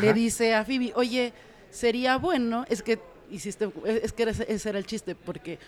le 0.00 0.12
dice 0.12 0.54
a 0.54 0.64
Phoebe, 0.64 0.92
oye, 0.94 1.32
sería 1.70 2.16
bueno, 2.18 2.64
es 2.68 2.82
que 2.82 2.98
hiciste, 3.30 3.70
es 3.86 4.12
que 4.12 4.24
ese 4.24 4.68
era 4.68 4.78
el 4.78 4.86
chiste, 4.86 5.14
porque 5.14 5.58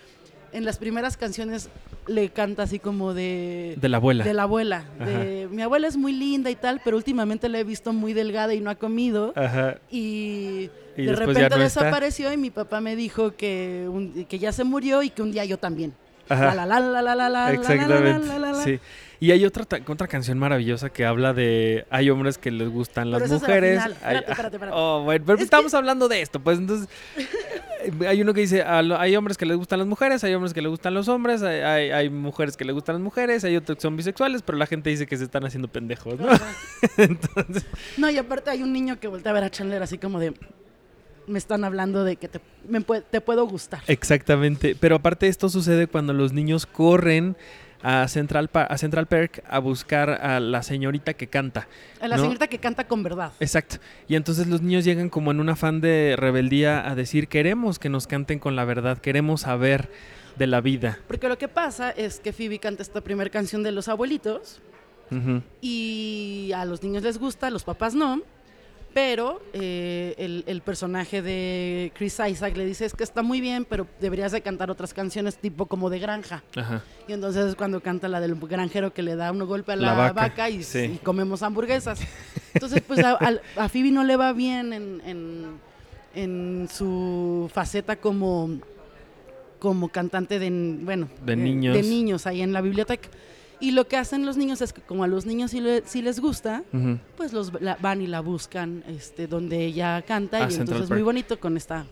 en 0.53 0.65
las 0.65 0.77
primeras 0.77 1.17
canciones 1.17 1.69
le 2.07 2.29
canta 2.29 2.63
así 2.63 2.79
como 2.79 3.13
de... 3.13 3.75
de 3.81 3.89
la 3.89 3.97
abuela. 3.97 4.23
de 4.23 4.33
la 4.33 4.43
abuela. 4.43 4.85
De, 5.03 5.47
mi 5.51 5.61
abuela 5.61 5.87
es 5.87 5.97
muy 5.97 6.13
linda 6.13 6.49
y 6.49 6.55
tal, 6.55 6.81
pero 6.83 6.95
últimamente 6.97 7.49
la 7.49 7.59
he 7.59 7.63
visto 7.63 7.91
muy 7.93 8.13
delgada 8.13 8.53
y 8.53 8.59
no 8.61 8.69
ha 8.69 8.75
comido. 8.75 9.33
Ajá. 9.35 9.77
Y, 9.89 10.69
Y 10.97 11.03
de 11.05 11.15
repente 11.15 11.43
está. 11.43 11.57
desapareció 11.57 12.31
y 12.31 12.37
mi 12.37 12.49
papá 12.51 12.81
me 12.81 12.95
dijo 12.95 13.35
que, 13.35 13.87
un- 13.89 14.25
que 14.25 14.39
ya 14.39 14.51
se 14.51 14.63
murió 14.63 15.01
y 15.03 15.09
que 15.09 15.21
un 15.21 15.31
día 15.31 15.45
yo 15.45 15.57
también. 15.57 15.93
Ajá. 16.29 16.53
La, 16.55 16.65
la, 16.65 16.79
la, 16.79 17.01
la, 17.01 17.01
la, 17.01 17.15
la, 17.15 17.29
la, 17.29 17.51
la, 17.51 17.87
la, 17.87 17.99
la, 18.19 18.19
la, 18.39 18.51
la. 18.53 18.63
Sí. 18.63 18.79
Y 19.23 19.31
hay 19.31 19.45
otra, 19.45 19.65
otra 19.87 20.07
canción 20.07 20.37
maravillosa 20.37 20.89
que 20.89 21.05
habla 21.05 21.33
de 21.33 21.85
hay 21.89 22.09
hombres 22.09 22.37
que 22.37 22.51
les 22.51 22.67
gustan 22.67 23.09
las 23.09 23.21
es 23.21 23.29
la 23.29 23.35
mujeres. 23.37 23.79
hay- 23.81 23.91
Espérate, 24.17 24.31
espérate, 24.31 24.55
espérate. 24.57 24.71
Oh, 24.77 25.03
bueno, 25.05 25.23
pero 25.25 25.37
Es 25.37 25.43
estamos 25.45 25.73
hablando 25.73 26.09
de 26.09 26.21
esto, 26.21 26.41
pues 26.41 26.57
entonces 26.59 26.89
eh, 27.17 28.07
hay 28.07 28.21
uno 28.21 28.33
que 28.33 28.41
dice 28.41 28.63
hay 28.63 29.15
hombres 29.15 29.37
que 29.37 29.45
les 29.45 29.55
gustan 29.55 29.79
las 29.79 29.87
mujeres, 29.87 30.23
hay 30.25 30.33
hombres 30.33 30.53
que 30.53 30.61
les 30.61 30.69
gustan 30.69 30.93
los 30.93 31.07
hombres, 31.07 31.41
hay, 31.41 31.61
hay- 31.61 31.91
hay 31.91 32.09
mujeres 32.09 32.57
que 32.57 32.65
les 32.65 32.73
gustan 32.75 32.95
las 32.95 33.01
mujeres, 33.01 33.45
hay 33.45 33.55
otros 33.55 33.77
que 33.77 33.81
son 33.83 33.95
bisexuales, 33.95 34.41
pero 34.41 34.57
la 34.57 34.65
gente 34.65 34.89
dice 34.89 35.05
que 35.07 35.15
se 35.15 35.23
están 35.23 35.45
haciendo 35.45 35.69
pendejos, 35.69 36.19
¿no? 36.19 36.27
Entonces, 36.97 37.65
No, 37.97 38.09
y 38.09 38.17
aparte 38.17 38.49
hay 38.49 38.61
un 38.61 38.73
niño 38.73 38.99
que 38.99 39.07
voltea 39.07 39.31
a 39.31 39.35
ver 39.35 39.43
a 39.45 39.49
Chandler 39.49 39.81
así 39.83 39.97
como 39.97 40.19
de... 40.19 40.33
Me 41.27 41.37
están 41.39 41.63
hablando 41.63 42.03
de 42.03 42.17
que 42.17 42.27
te, 42.27 42.41
me 42.67 42.81
te 42.81 43.21
puedo 43.21 43.47
gustar. 43.47 43.81
exactamente. 43.87 44.75
Pero 44.77 44.95
aparte 44.97 45.29
esto 45.29 45.47
sucede 45.47 45.87
cuando 45.87 46.11
los 46.11 46.33
niños 46.33 46.65
corren 46.65 47.37
a 47.83 48.07
Central, 48.07 48.47
Pa- 48.47 48.63
a 48.63 48.77
Central 48.77 49.05
Park 49.07 49.43
a 49.47 49.59
buscar 49.59 50.09
a 50.09 50.39
la 50.39 50.63
señorita 50.63 51.13
que 51.13 51.27
canta. 51.27 51.67
A 52.01 52.07
la 52.07 52.15
No. 52.15 52.23
señorita 52.23 52.47
que 52.47 52.57
canta 52.57 52.87
con 52.87 53.03
verdad. 53.03 53.33
Exacto. 53.39 53.75
Y 54.07 54.15
entonces 54.15 54.47
los 54.47 54.61
niños 54.61 54.85
llegan 54.85 55.09
como 55.09 55.31
en 55.31 55.39
un 55.41 55.49
afán 55.49 55.81
de 55.81 56.15
rebeldía 56.17 56.89
a 56.89 56.95
decir, 56.95 57.27
queremos 57.27 57.77
que 57.79 57.89
nos 57.89 58.07
canten 58.07 58.39
con 58.39 58.55
la 58.55 58.63
verdad, 58.65 58.97
queremos 58.97 59.41
saber 59.41 59.89
de 60.37 60.47
la 60.47 60.61
vida. 60.61 60.97
Porque 61.07 61.27
lo 61.27 61.37
que 61.37 61.47
pasa 61.47 61.91
es 61.91 62.19
que 62.19 62.31
Phoebe 62.33 62.57
canta 62.57 62.81
esta 62.81 63.01
primera 63.01 63.29
canción 63.29 63.61
de 63.61 63.71
los 63.71 63.87
abuelitos 63.89 64.61
y 65.61 66.51
a 66.55 66.65
los 66.65 66.81
niños 66.83 67.03
les 67.03 67.17
gusta, 67.19 67.47
a 67.47 67.49
los 67.51 67.63
papás 67.63 67.93
no. 67.93 68.21
Pero 68.93 69.41
eh, 69.53 70.13
el, 70.19 70.43
el 70.45 70.61
personaje 70.61 71.21
de 71.23 71.91
Chris 71.95 72.19
Isaac 72.29 72.55
le 72.55 72.63
dice 72.65 72.85
es 72.85 72.93
que 72.93 73.03
está 73.03 73.23
muy 73.23 73.41
bien, 73.41 73.65
pero 73.65 73.87
deberías 73.99 74.31
de 74.31 74.41
cantar 74.41 74.69
otras 74.69 74.93
canciones 74.93 75.37
tipo 75.37 75.65
como 75.65 75.89
de 75.89 75.97
granja. 75.97 76.43
Ajá. 76.55 76.83
Y 77.07 77.13
entonces 77.13 77.45
es 77.47 77.55
cuando 77.55 77.81
canta 77.81 78.07
la 78.07 78.19
del 78.21 78.35
granjero 78.35 78.93
que 78.93 79.01
le 79.01 79.15
da 79.15 79.31
un 79.31 79.39
golpe 79.47 79.71
a 79.71 79.75
la, 79.77 79.87
La 79.87 79.93
vaca, 79.95 80.13
vaca, 80.13 80.49
y, 80.51 80.61
sí. 80.61 80.79
y 80.95 80.97
comemos 80.97 81.41
hamburguesas. 81.41 81.99
Entonces, 82.53 82.83
pues 82.87 83.03
a, 83.03 83.17
a 83.57 83.67
Phoebe 83.69 83.89
no 83.89 84.03
le 84.03 84.15
va 84.15 84.31
bien 84.31 84.73
en, 84.73 85.01
en- 85.05 85.73
en 86.15 86.67
su 86.71 87.49
faceta 87.51 87.95
como, 87.95 88.59
como 89.57 89.89
cantante 89.89 90.37
de, 90.37 90.51
bueno, 90.81 91.07
De 91.25 91.33
eh, 91.33 91.35
niños. 91.35 91.75
de 91.75 91.81
niños 91.81 92.27
ahí 92.27 92.43
en 92.43 92.53
la 92.53 92.61
biblioteca. 92.61 93.09
Y 93.63 93.71
lo 93.71 93.87
que 93.87 93.95
hacen 93.95 94.25
los 94.25 94.35
niños 94.35 94.61
es 94.61 94.73
que 94.73 94.81
como 94.81 95.05
a 95.05 95.07
los 95.07 95.25
niños 95.25 95.51
sí, 95.51 95.61
le- 95.61 95.83
sí 95.85 96.01
les 96.01 96.19
gusta, 96.19 96.63
pues 97.15 97.31
los 97.31 97.61
la- 97.61 97.77
van 97.81 98.01
y 98.01 98.07
la 98.07 98.19
buscan 98.19 98.83
este, 98.89 99.25
donde 99.25 99.63
ella 99.63 100.01
canta 100.01 100.37
A 100.37 100.39
y 100.41 100.51
Central 100.51 100.61
entonces 100.63 100.89
Park. 100.89 100.97
muy 100.99 101.03
bonito 101.03 101.39
con 101.39 101.55
esta 101.55 101.85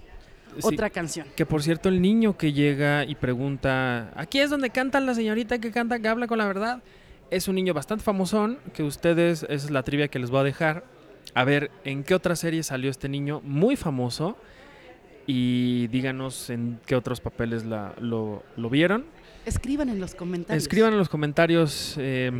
Sí, 0.57 0.59
otra 0.63 0.89
canción. 0.89 1.27
Que 1.37 1.45
por 1.45 1.63
cierto, 1.63 1.87
el 1.87 2.01
niño 2.01 2.35
que 2.37 2.51
llega 2.51 3.05
y 3.05 3.15
pregunta, 3.15 4.11
aquí 4.17 4.39
es 4.39 4.49
donde 4.49 4.69
canta 4.69 4.99
la 4.99 5.13
señorita 5.15 5.59
que 5.59 5.71
canta, 5.71 5.97
que 5.99 6.09
habla 6.09 6.27
con 6.27 6.39
la 6.39 6.45
verdad, 6.45 6.83
es 7.29 7.47
un 7.47 7.55
niño 7.55 7.73
bastante 7.73 8.03
famosón, 8.03 8.57
que 8.73 8.83
ustedes, 8.83 9.43
esa 9.43 9.53
es 9.67 9.71
la 9.71 9.83
trivia 9.83 10.09
que 10.09 10.19
les 10.19 10.29
voy 10.29 10.41
a 10.41 10.43
dejar, 10.43 10.83
a 11.33 11.45
ver 11.45 11.71
en 11.85 12.03
qué 12.03 12.15
otra 12.15 12.35
serie 12.35 12.63
salió 12.63 12.89
este 12.91 13.07
niño 13.07 13.39
muy 13.45 13.77
famoso 13.77 14.35
y 15.25 15.87
díganos 15.87 16.49
en 16.49 16.79
qué 16.85 16.95
otros 16.97 17.21
papeles 17.21 17.63
la- 17.65 17.93
lo, 18.01 18.43
lo 18.57 18.69
vieron. 18.69 19.05
Escriban 19.45 19.89
en 19.89 19.99
los 19.99 20.15
comentarios. 20.15 20.63
Escriban 20.63 20.91
en 20.93 20.99
los 20.99 21.09
comentarios 21.09 21.95
eh, 21.97 22.31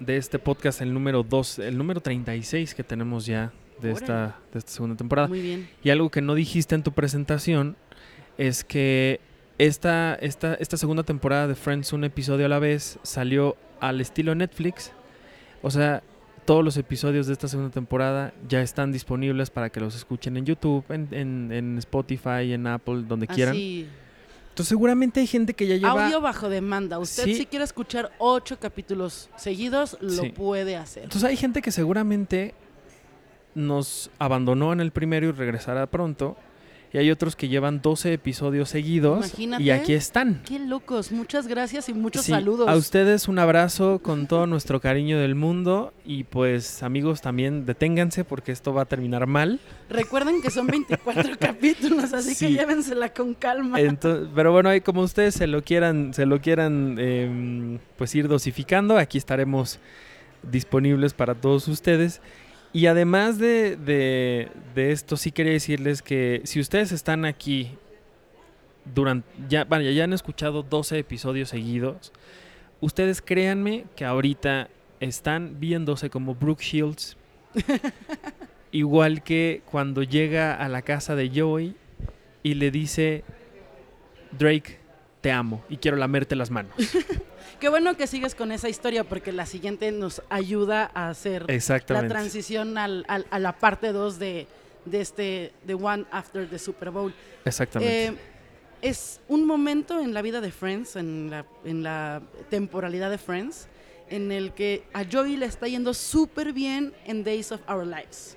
de 0.00 0.16
este 0.16 0.38
podcast 0.38 0.80
el 0.80 0.92
número 0.92 1.22
2, 1.22 1.60
el 1.60 1.78
número 1.78 2.00
36 2.00 2.74
que 2.74 2.82
tenemos 2.84 3.26
ya 3.26 3.52
de 3.80 3.92
esta, 3.92 4.38
de 4.52 4.58
esta 4.58 4.70
segunda 4.72 4.96
temporada. 4.96 5.28
Muy 5.28 5.40
bien. 5.40 5.68
Y 5.82 5.90
algo 5.90 6.10
que 6.10 6.20
no 6.20 6.34
dijiste 6.34 6.74
en 6.74 6.82
tu 6.82 6.92
presentación 6.92 7.76
es 8.38 8.64
que 8.64 9.20
esta, 9.58 10.14
esta, 10.16 10.54
esta 10.54 10.76
segunda 10.76 11.02
temporada 11.04 11.46
de 11.46 11.54
Friends, 11.54 11.92
un 11.92 12.04
episodio 12.04 12.46
a 12.46 12.48
la 12.48 12.58
vez, 12.58 12.98
salió 13.02 13.56
al 13.80 14.00
estilo 14.00 14.34
Netflix. 14.34 14.92
O 15.62 15.70
sea, 15.70 16.02
todos 16.44 16.64
los 16.64 16.76
episodios 16.76 17.26
de 17.26 17.32
esta 17.32 17.46
segunda 17.48 17.70
temporada 17.72 18.34
ya 18.48 18.60
están 18.62 18.90
disponibles 18.92 19.50
para 19.50 19.70
que 19.70 19.80
los 19.80 19.94
escuchen 19.94 20.36
en 20.36 20.44
YouTube, 20.44 20.84
en, 20.90 21.08
en- 21.12 21.52
en 21.52 21.78
Spotify, 21.78 22.52
en 22.52 22.66
Apple, 22.66 23.04
donde 23.06 23.26
quieran. 23.28 23.54
Entonces 24.54 24.68
seguramente 24.68 25.18
hay 25.18 25.26
gente 25.26 25.52
que 25.54 25.66
ya 25.66 25.74
lleva... 25.74 26.04
audio 26.04 26.20
bajo 26.20 26.48
demanda. 26.48 27.00
Usted 27.00 27.24
Sí. 27.24 27.34
si 27.34 27.46
quiere 27.46 27.64
escuchar 27.64 28.12
ocho 28.18 28.56
capítulos 28.60 29.28
seguidos, 29.36 29.98
lo 30.00 30.22
Sí. 30.22 30.28
puede 30.28 30.76
hacer. 30.76 31.02
Entonces 31.02 31.28
hay 31.28 31.36
gente 31.36 31.60
que 31.60 31.72
seguramente 31.72 32.54
nos 33.56 34.12
abandonó 34.20 34.72
en 34.72 34.78
el 34.78 34.92
primero 34.92 35.26
y 35.28 35.32
regresará 35.32 35.86
pronto. 35.88 36.36
Y 36.94 36.98
hay 36.98 37.10
otros 37.10 37.34
que 37.34 37.48
llevan 37.48 37.82
12 37.82 38.12
episodios 38.12 38.68
seguidos 38.68 39.26
Imagínate. 39.26 39.62
y 39.64 39.70
aquí 39.70 39.94
están. 39.94 40.42
Qué 40.46 40.60
locos. 40.60 41.10
Muchas 41.10 41.48
gracias 41.48 41.88
y 41.88 41.92
muchos 41.92 42.24
Sí, 42.24 42.30
saludos. 42.30 42.68
A 42.68 42.76
ustedes 42.76 43.26
un 43.26 43.40
abrazo 43.40 43.98
con 44.00 44.28
todo 44.28 44.46
nuestro 44.46 44.80
cariño 44.80 45.18
del 45.18 45.34
mundo 45.34 45.92
y 46.06 46.22
pues 46.22 46.84
amigos 46.84 47.20
también 47.20 47.66
deténganse 47.66 48.22
porque 48.22 48.52
esto 48.52 48.72
va 48.72 48.82
a 48.82 48.84
terminar 48.84 49.26
mal. 49.26 49.58
Recuerden 49.90 50.40
que 50.40 50.52
son 50.52 50.68
24 50.68 51.32
capítulos, 51.40 52.12
así 52.12 52.36
Sí. 52.36 52.46
que 52.46 52.52
llévensela 52.52 53.12
con 53.12 53.34
calma. 53.34 53.76
Pero 54.32 54.52
bueno, 54.52 54.68
ahí 54.68 54.80
como 54.80 55.00
ustedes 55.02 55.34
se 55.34 55.48
lo 55.48 55.64
quieran, 55.64 56.14
se 56.14 56.26
lo 56.26 56.40
quieran 56.40 56.96
em, 57.00 57.80
pues 57.98 58.14
ir 58.14 58.28
dosificando, 58.28 58.98
aquí 58.98 59.18
estaremos 59.18 59.80
disponibles 60.48 61.12
para 61.12 61.34
todos 61.34 61.66
ustedes. 61.66 62.20
Y 62.74 62.86
además 62.86 63.38
de, 63.38 63.76
de- 63.76 64.50
de 64.74 64.92
esto, 64.92 65.16
sí 65.16 65.30
quería 65.32 65.52
decirles 65.52 66.02
que 66.02 66.42
si 66.44 66.60
ustedes 66.60 66.92
están 66.92 67.24
aquí 67.24 67.70
durante, 68.94 69.26
ya, 69.48 69.66
ya 69.80 70.04
han 70.04 70.12
escuchado 70.12 70.62
12 70.62 70.98
episodios 70.98 71.48
seguidos, 71.48 72.12
ustedes 72.80 73.22
créanme 73.22 73.86
que 73.96 74.04
ahorita 74.04 74.68
están 75.00 75.60
viéndose 75.60 76.10
como 76.10 76.34
Brooke 76.34 76.62
Shields. 76.62 77.16
igual 78.72 79.22
que 79.22 79.62
cuando 79.70 80.02
llega 80.02 80.52
a 80.54 80.68
la 80.68 80.82
casa 80.82 81.14
de 81.14 81.30
Joey 81.32 81.76
y 82.42 82.54
le 82.54 82.72
dice, 82.72 83.22
Drake, 84.36 84.78
te 85.20 85.30
amo 85.30 85.64
y 85.68 85.76
quiero 85.76 85.96
lamerte 85.96 86.34
las 86.34 86.50
manos. 86.50 86.74
Qué 87.60 87.68
bueno 87.68 87.96
que 87.96 88.06
sigues 88.06 88.34
con 88.34 88.52
esa 88.52 88.68
historia 88.68 89.04
porque 89.04 89.32
la 89.32 89.46
siguiente 89.46 89.90
nos 89.92 90.22
ayuda 90.28 90.90
a 90.94 91.08
hacer 91.08 91.44
la 92.02 92.08
transición 92.08 92.76
al- 92.78 93.04
al- 93.08 93.26
a 93.30 93.38
la 93.38 93.52
parte 93.52 93.92
2 93.92 94.18
de, 94.18 94.46
de 94.84 95.00
este 95.00 95.52
The 95.66 95.74
One 95.74 96.04
After 96.10 96.48
the 96.48 96.58
Super 96.58 96.90
Bowl. 96.90 97.14
Exactamente. 97.44 98.06
Eh, 98.08 98.14
es 98.82 99.20
un 99.28 99.46
momento 99.46 100.00
en 100.00 100.12
la 100.12 100.20
vida 100.20 100.40
de 100.42 100.50
Friends, 100.52 100.96
en 100.96 101.30
la, 101.30 101.46
en 101.64 101.82
la 101.82 102.20
temporalidad 102.50 103.10
de 103.10 103.16
Friends, 103.18 103.66
en 104.10 104.30
el 104.30 104.52
que 104.52 104.84
a 104.92 105.04
Joey 105.10 105.36
le 105.38 105.46
está 105.46 105.66
yendo 105.66 105.94
súper 105.94 106.52
bien 106.52 106.92
en 107.06 107.24
Days 107.24 107.50
of 107.52 107.60
Our 107.68 107.86
Lives. 107.86 108.36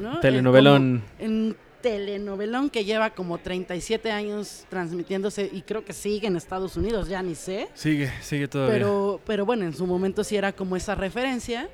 ¿no? 0.00 0.20
telenovelón. 0.20 1.02
En 1.18 1.56
telenovelón 1.80 2.70
que 2.70 2.84
lleva 2.84 3.10
como 3.10 3.38
37 3.38 4.10
años 4.10 4.64
transmitiéndose 4.68 5.48
y 5.52 5.62
creo 5.62 5.84
que 5.84 5.92
sigue 5.92 6.26
en 6.26 6.36
Estados 6.36 6.76
Unidos, 6.76 7.08
ya 7.08 7.22
ni 7.22 7.34
sé. 7.34 7.68
Sigue, 7.74 8.10
sigue 8.20 8.48
todavía. 8.48 8.74
Pero, 8.74 9.20
pero 9.26 9.44
bueno, 9.46 9.64
en 9.64 9.74
su 9.74 9.86
momento 9.86 10.22
sí 10.24 10.36
era 10.36 10.52
como 10.52 10.76
esa 10.76 10.94
referencia. 10.94 11.68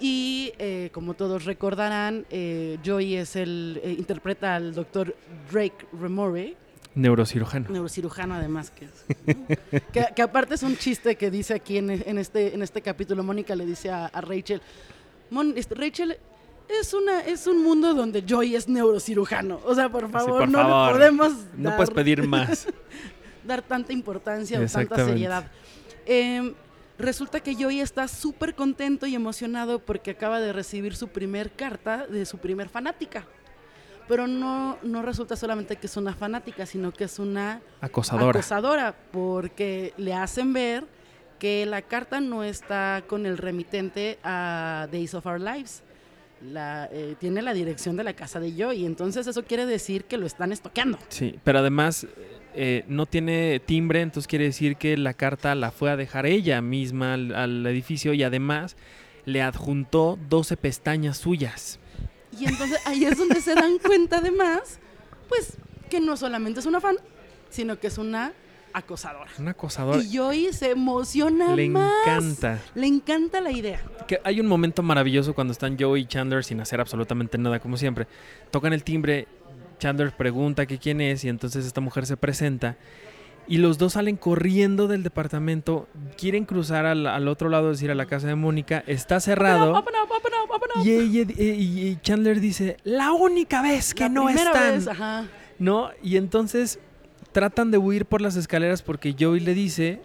Y 0.00 0.52
eh, 0.58 0.90
como 0.92 1.14
todos 1.14 1.44
recordarán, 1.44 2.24
eh, 2.30 2.78
Joey 2.86 3.16
es 3.16 3.34
el, 3.34 3.80
eh, 3.82 3.96
interpreta 3.98 4.54
al 4.54 4.72
doctor 4.74 5.16
Drake 5.50 5.86
Remore, 5.92 6.54
Neurocirujano. 6.94 7.68
neurocirujano 7.68 8.34
además, 8.34 8.70
que, 8.70 8.84
es, 8.86 9.36
¿no? 9.36 9.46
que, 9.92 10.06
que 10.16 10.22
aparte 10.22 10.54
es 10.54 10.62
un 10.62 10.76
chiste 10.76 11.16
que 11.16 11.30
dice 11.30 11.54
aquí 11.54 11.78
en, 11.78 11.90
en 11.90 12.18
este, 12.18 12.54
en 12.54 12.62
este 12.62 12.80
capítulo, 12.80 13.22
Mónica 13.24 13.54
le 13.56 13.66
dice 13.66 13.90
a, 13.90 14.06
a 14.06 14.20
Rachel, 14.20 14.60
Mon- 15.30 15.54
este, 15.56 15.74
Rachel 15.74 16.16
es 16.68 16.92
una 16.94 17.20
es 17.20 17.46
un 17.46 17.62
mundo 17.62 17.94
donde 17.94 18.24
Joey 18.28 18.54
es 18.56 18.68
neurocirujano. 18.68 19.60
O 19.64 19.74
sea, 19.74 19.88
por 19.88 20.10
favor, 20.10 20.40
por 20.40 20.48
no 20.48 20.58
favor. 20.58 20.92
le 20.92 20.98
podemos 20.98 21.32
No 21.56 21.70
dar, 21.70 21.76
puedes 21.76 21.90
pedir 21.90 22.26
más. 22.26 22.66
dar 23.44 23.62
tanta 23.62 23.92
importancia 23.92 24.60
o 24.60 24.66
tanta 24.66 24.96
seriedad. 25.04 25.50
Em, 26.06 26.54
resulta 26.98 27.40
que 27.40 27.54
Joey 27.54 27.80
está 27.80 28.08
súper 28.08 28.54
contento 28.54 29.06
y 29.06 29.14
emocionado 29.14 29.78
porque 29.78 30.10
acaba 30.12 30.40
de 30.40 30.52
recibir 30.52 30.94
su 30.96 31.08
primer 31.08 31.52
carta 31.52 32.06
de 32.06 32.24
su 32.26 32.38
primer 32.38 32.68
fanática. 32.68 33.26
Pero 34.06 34.26
no, 34.26 34.78
no 34.82 35.02
resulta 35.02 35.36
solamente 35.36 35.76
que 35.76 35.86
es 35.86 35.96
una 35.98 36.14
fanática, 36.14 36.64
sino 36.64 36.92
que 36.92 37.04
es 37.04 37.18
una 37.18 37.60
Acosadora. 37.82 38.30
acosadora, 38.38 38.94
porque 39.12 39.92
le 39.98 40.14
hacen 40.14 40.54
ver 40.54 40.84
que 41.38 41.66
la 41.66 41.82
carta 41.82 42.18
no 42.20 42.42
está 42.42 43.04
con 43.06 43.26
el 43.26 43.36
remitente 43.36 44.18
a 44.24 44.88
Days 44.90 45.12
of 45.14 45.26
Our 45.26 45.40
Lives. 45.40 45.82
La, 46.42 46.88
eh, 46.92 47.16
tiene 47.18 47.42
la 47.42 47.52
dirección 47.52 47.96
de 47.96 48.04
la 48.04 48.14
casa 48.14 48.38
de 48.38 48.52
Joey, 48.56 48.86
entonces 48.86 49.26
eso 49.26 49.44
quiere 49.44 49.66
decir 49.66 50.04
que 50.04 50.16
lo 50.16 50.26
están 50.26 50.52
estoqueando. 50.52 50.98
Sí, 51.08 51.38
pero 51.42 51.58
además 51.58 52.06
eh, 52.54 52.84
no 52.86 53.06
tiene 53.06 53.60
timbre, 53.64 54.02
entonces 54.02 54.28
quiere 54.28 54.44
decir 54.44 54.76
que 54.76 54.96
la 54.96 55.14
carta 55.14 55.54
la 55.54 55.70
fue 55.70 55.90
a 55.90 55.96
dejar 55.96 56.26
ella 56.26 56.60
misma 56.60 57.14
al, 57.14 57.34
al 57.34 57.66
edificio 57.66 58.12
y 58.12 58.22
además 58.22 58.76
le 59.24 59.42
adjuntó 59.42 60.18
12 60.28 60.56
pestañas 60.56 61.18
suyas. 61.18 61.80
Y 62.38 62.46
entonces 62.46 62.78
ahí 62.86 63.04
es 63.04 63.18
donde 63.18 63.40
se 63.40 63.54
dan 63.54 63.78
cuenta 63.78 64.18
además, 64.18 64.78
pues 65.28 65.56
que 65.90 66.00
no 66.00 66.16
solamente 66.16 66.60
es 66.60 66.66
una 66.66 66.80
fan, 66.80 66.96
sino 67.50 67.78
que 67.78 67.88
es 67.88 67.98
una 67.98 68.32
acosadora. 68.72 69.30
Una 69.38 69.52
acosadora. 69.52 70.02
Y 70.02 70.16
Joey 70.16 70.52
se 70.52 70.70
emociona 70.70 71.54
Le 71.54 71.68
más. 71.68 71.92
encanta. 72.06 72.58
Le 72.74 72.86
encanta 72.86 73.40
la 73.40 73.50
idea. 73.50 73.80
Que 74.06 74.20
hay 74.24 74.40
un 74.40 74.46
momento 74.46 74.82
maravilloso 74.82 75.34
cuando 75.34 75.52
están 75.52 75.76
Joey 75.78 76.02
y 76.02 76.06
Chandler 76.06 76.44
sin 76.44 76.60
hacer 76.60 76.80
absolutamente 76.80 77.38
nada, 77.38 77.60
como 77.60 77.76
siempre. 77.76 78.06
Tocan 78.50 78.72
el 78.72 78.84
timbre, 78.84 79.26
Chandler 79.78 80.12
pregunta 80.12 80.66
que 80.66 80.78
quién 80.78 81.00
es 81.00 81.24
y 81.24 81.28
entonces 81.28 81.64
esta 81.66 81.80
mujer 81.80 82.06
se 82.06 82.16
presenta. 82.16 82.76
Y 83.50 83.56
los 83.58 83.78
dos 83.78 83.94
salen 83.94 84.16
corriendo 84.18 84.88
del 84.88 85.02
departamento, 85.02 85.88
quieren 86.18 86.44
cruzar 86.44 86.84
al, 86.84 87.06
al 87.06 87.28
otro 87.28 87.48
lado, 87.48 87.70
es 87.70 87.78
decir, 87.78 87.90
a 87.90 87.94
la 87.94 88.04
casa 88.04 88.26
de 88.26 88.34
Mónica. 88.34 88.84
Está 88.86 89.20
cerrado. 89.20 89.70
Open 89.74 89.94
up, 90.04 90.10
open 90.14 90.32
up, 90.44 90.50
open 90.54 90.70
up. 90.82 90.86
Y, 90.86 90.90
ella- 90.92 91.32
y- 91.34 91.96
Chandler 92.02 92.40
dice, 92.40 92.76
la 92.84 93.12
única 93.12 93.62
vez 93.62 93.94
que 93.94 94.02
La 94.04 94.08
no 94.10 94.28
están. 94.28 94.74
vez, 94.74 94.86
ajá. 94.88 95.26
¿No? 95.58 95.88
Y 96.02 96.18
entonces 96.18 96.78
tratan 97.38 97.70
de 97.70 97.78
huir 97.78 98.04
por 98.04 98.20
las 98.20 98.34
escaleras 98.34 98.82
porque 98.82 99.14
Joey 99.18 99.38
le 99.38 99.54
dice 99.54 100.00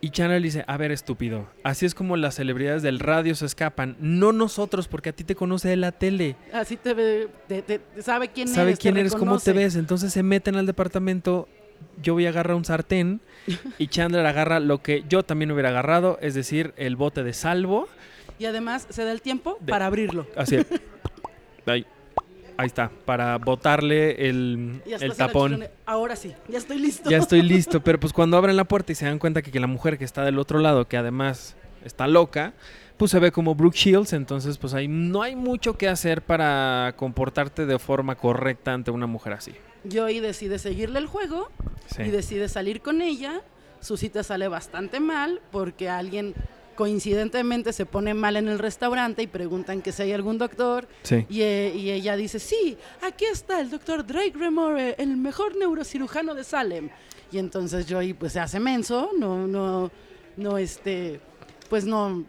y 0.00 0.08
Chandler 0.10 0.40
le 0.40 0.46
dice, 0.46 0.64
a 0.66 0.76
ver 0.78 0.92
estúpido, 0.92 1.46
así 1.62 1.84
es 1.84 1.94
como 1.94 2.16
las 2.16 2.36
celebridades 2.36 2.82
del 2.82 3.00
radio 3.00 3.34
se 3.34 3.44
escapan, 3.44 3.96
no 4.00 4.32
nosotros 4.32 4.88
porque 4.88 5.10
a 5.10 5.12
ti 5.12 5.24
te 5.24 5.34
conoce 5.34 5.68
de 5.68 5.76
la 5.76 5.92
tele, 5.92 6.36
Así 6.52 6.76
te 6.78 6.94
ve, 6.94 7.28
te- 7.48 7.60
te- 7.62 7.80
sabe 8.00 8.28
quién 8.28 8.48
sabe 8.48 8.68
eres. 8.70 8.78
te 8.78 8.82
quién 8.82 8.96
eres, 8.96 9.14
cómo 9.14 9.38
te 9.38 9.52
ves, 9.52 9.76
entonces 9.76 10.10
se 10.12 10.22
meten 10.22 10.54
al 10.56 10.64
departamento, 10.66 11.48
Joey 12.04 12.26
agarra 12.26 12.54
un 12.54 12.64
sartén 12.64 13.20
y 13.78 13.88
Chandler 13.88 14.24
agarra 14.24 14.58
lo 14.60 14.80
que 14.82 15.04
yo 15.08 15.22
también 15.24 15.50
hubiera 15.50 15.68
agarrado, 15.68 16.18
es 16.22 16.32
decir, 16.34 16.72
el 16.76 16.96
bote 16.96 17.22
de 17.24 17.32
salvo, 17.34 17.88
Y 18.38 18.44
además 18.46 18.86
se 18.88 19.04
da 19.04 19.10
el 19.12 19.20
tiempo 19.20 19.58
De- 19.60 19.70
para 19.72 19.86
abrirlo. 19.86 20.26
así, 20.36 20.58
ahí, 21.66 21.84
ahí 22.58 22.66
está, 22.66 22.90
para 23.06 23.38
botarle 23.38 24.28
el, 24.28 24.82
el 24.84 25.14
tapón. 25.14 25.64
Ahora 25.86 26.14
sí, 26.16 26.34
ya 26.48 26.58
estoy 26.58 26.78
listo. 26.78 27.08
Ya 27.08 27.16
estoy 27.16 27.40
listo, 27.54 27.82
pero 27.82 27.98
pues 27.98 28.12
cuando 28.12 28.36
abren 28.36 28.56
la 28.56 28.64
puerta 28.64 28.92
y 28.92 28.94
se 28.94 29.06
dan 29.06 29.18
cuenta 29.18 29.40
que, 29.40 29.50
que 29.50 29.60
la 29.60 29.66
mujer 29.66 29.96
que 29.96 30.04
está 30.04 30.24
del 30.24 30.38
otro 30.38 30.58
lado, 30.58 30.86
que 30.86 30.96
además 30.98 31.56
está 31.84 32.06
loca, 32.06 32.52
pues 32.98 33.12
se 33.12 33.18
ve 33.20 33.30
como 33.32 33.54
Brooke 33.54 33.76
Shields, 33.76 34.12
entonces 34.12 34.58
pues 34.58 34.74
ahí 34.74 34.88
no 34.88 35.22
hay 35.22 35.36
mucho 35.36 35.78
que 35.78 35.88
hacer 35.88 36.20
para 36.20 36.92
comportarte 36.96 37.64
de 37.64 37.78
forma 37.78 38.16
correcta 38.16 38.74
ante 38.74 38.90
una 38.90 39.06
mujer 39.06 39.32
así. 39.34 39.52
Joey 39.90 40.18
decide 40.20 40.58
seguirle 40.58 40.98
el 40.98 41.06
juego 41.06 41.48
Sí. 41.94 42.02
y 42.02 42.10
decide 42.10 42.48
salir 42.48 42.82
con 42.82 43.00
ella. 43.00 43.40
Su 43.80 43.96
cita 43.96 44.22
sale 44.24 44.48
bastante 44.48 44.98
mal 45.00 45.40
porque 45.52 45.88
alguien 45.88 46.34
coincidentemente 46.78 47.72
se 47.72 47.86
pone 47.86 48.14
mal 48.14 48.36
en 48.36 48.46
el 48.46 48.60
restaurante 48.60 49.20
y 49.20 49.26
preguntan 49.26 49.82
que 49.82 49.90
si 49.90 50.02
hay 50.04 50.12
algún 50.12 50.38
doctor 50.38 50.86
Sí. 51.02 51.26
y, 51.28 51.42
eh, 51.42 51.72
y 51.74 51.90
ella 51.90 52.14
dice, 52.16 52.38
sí, 52.38 52.78
aquí 53.02 53.24
está 53.24 53.58
el 53.60 53.68
doctor 53.68 54.06
Drake 54.06 54.34
Remore, 54.38 54.94
el 54.96 55.16
mejor 55.16 55.56
neurocirujano 55.56 56.36
de 56.36 56.44
Salem. 56.44 56.88
Y 57.32 57.38
entonces 57.38 57.84
Joey 57.90 58.14
pues 58.14 58.32
se 58.34 58.38
hace 58.38 58.60
menso, 58.60 59.10
no, 59.18 59.48
no, 59.48 59.90
no, 60.36 60.56
este, 60.56 61.20
pues 61.68 61.84
no, 61.84 62.24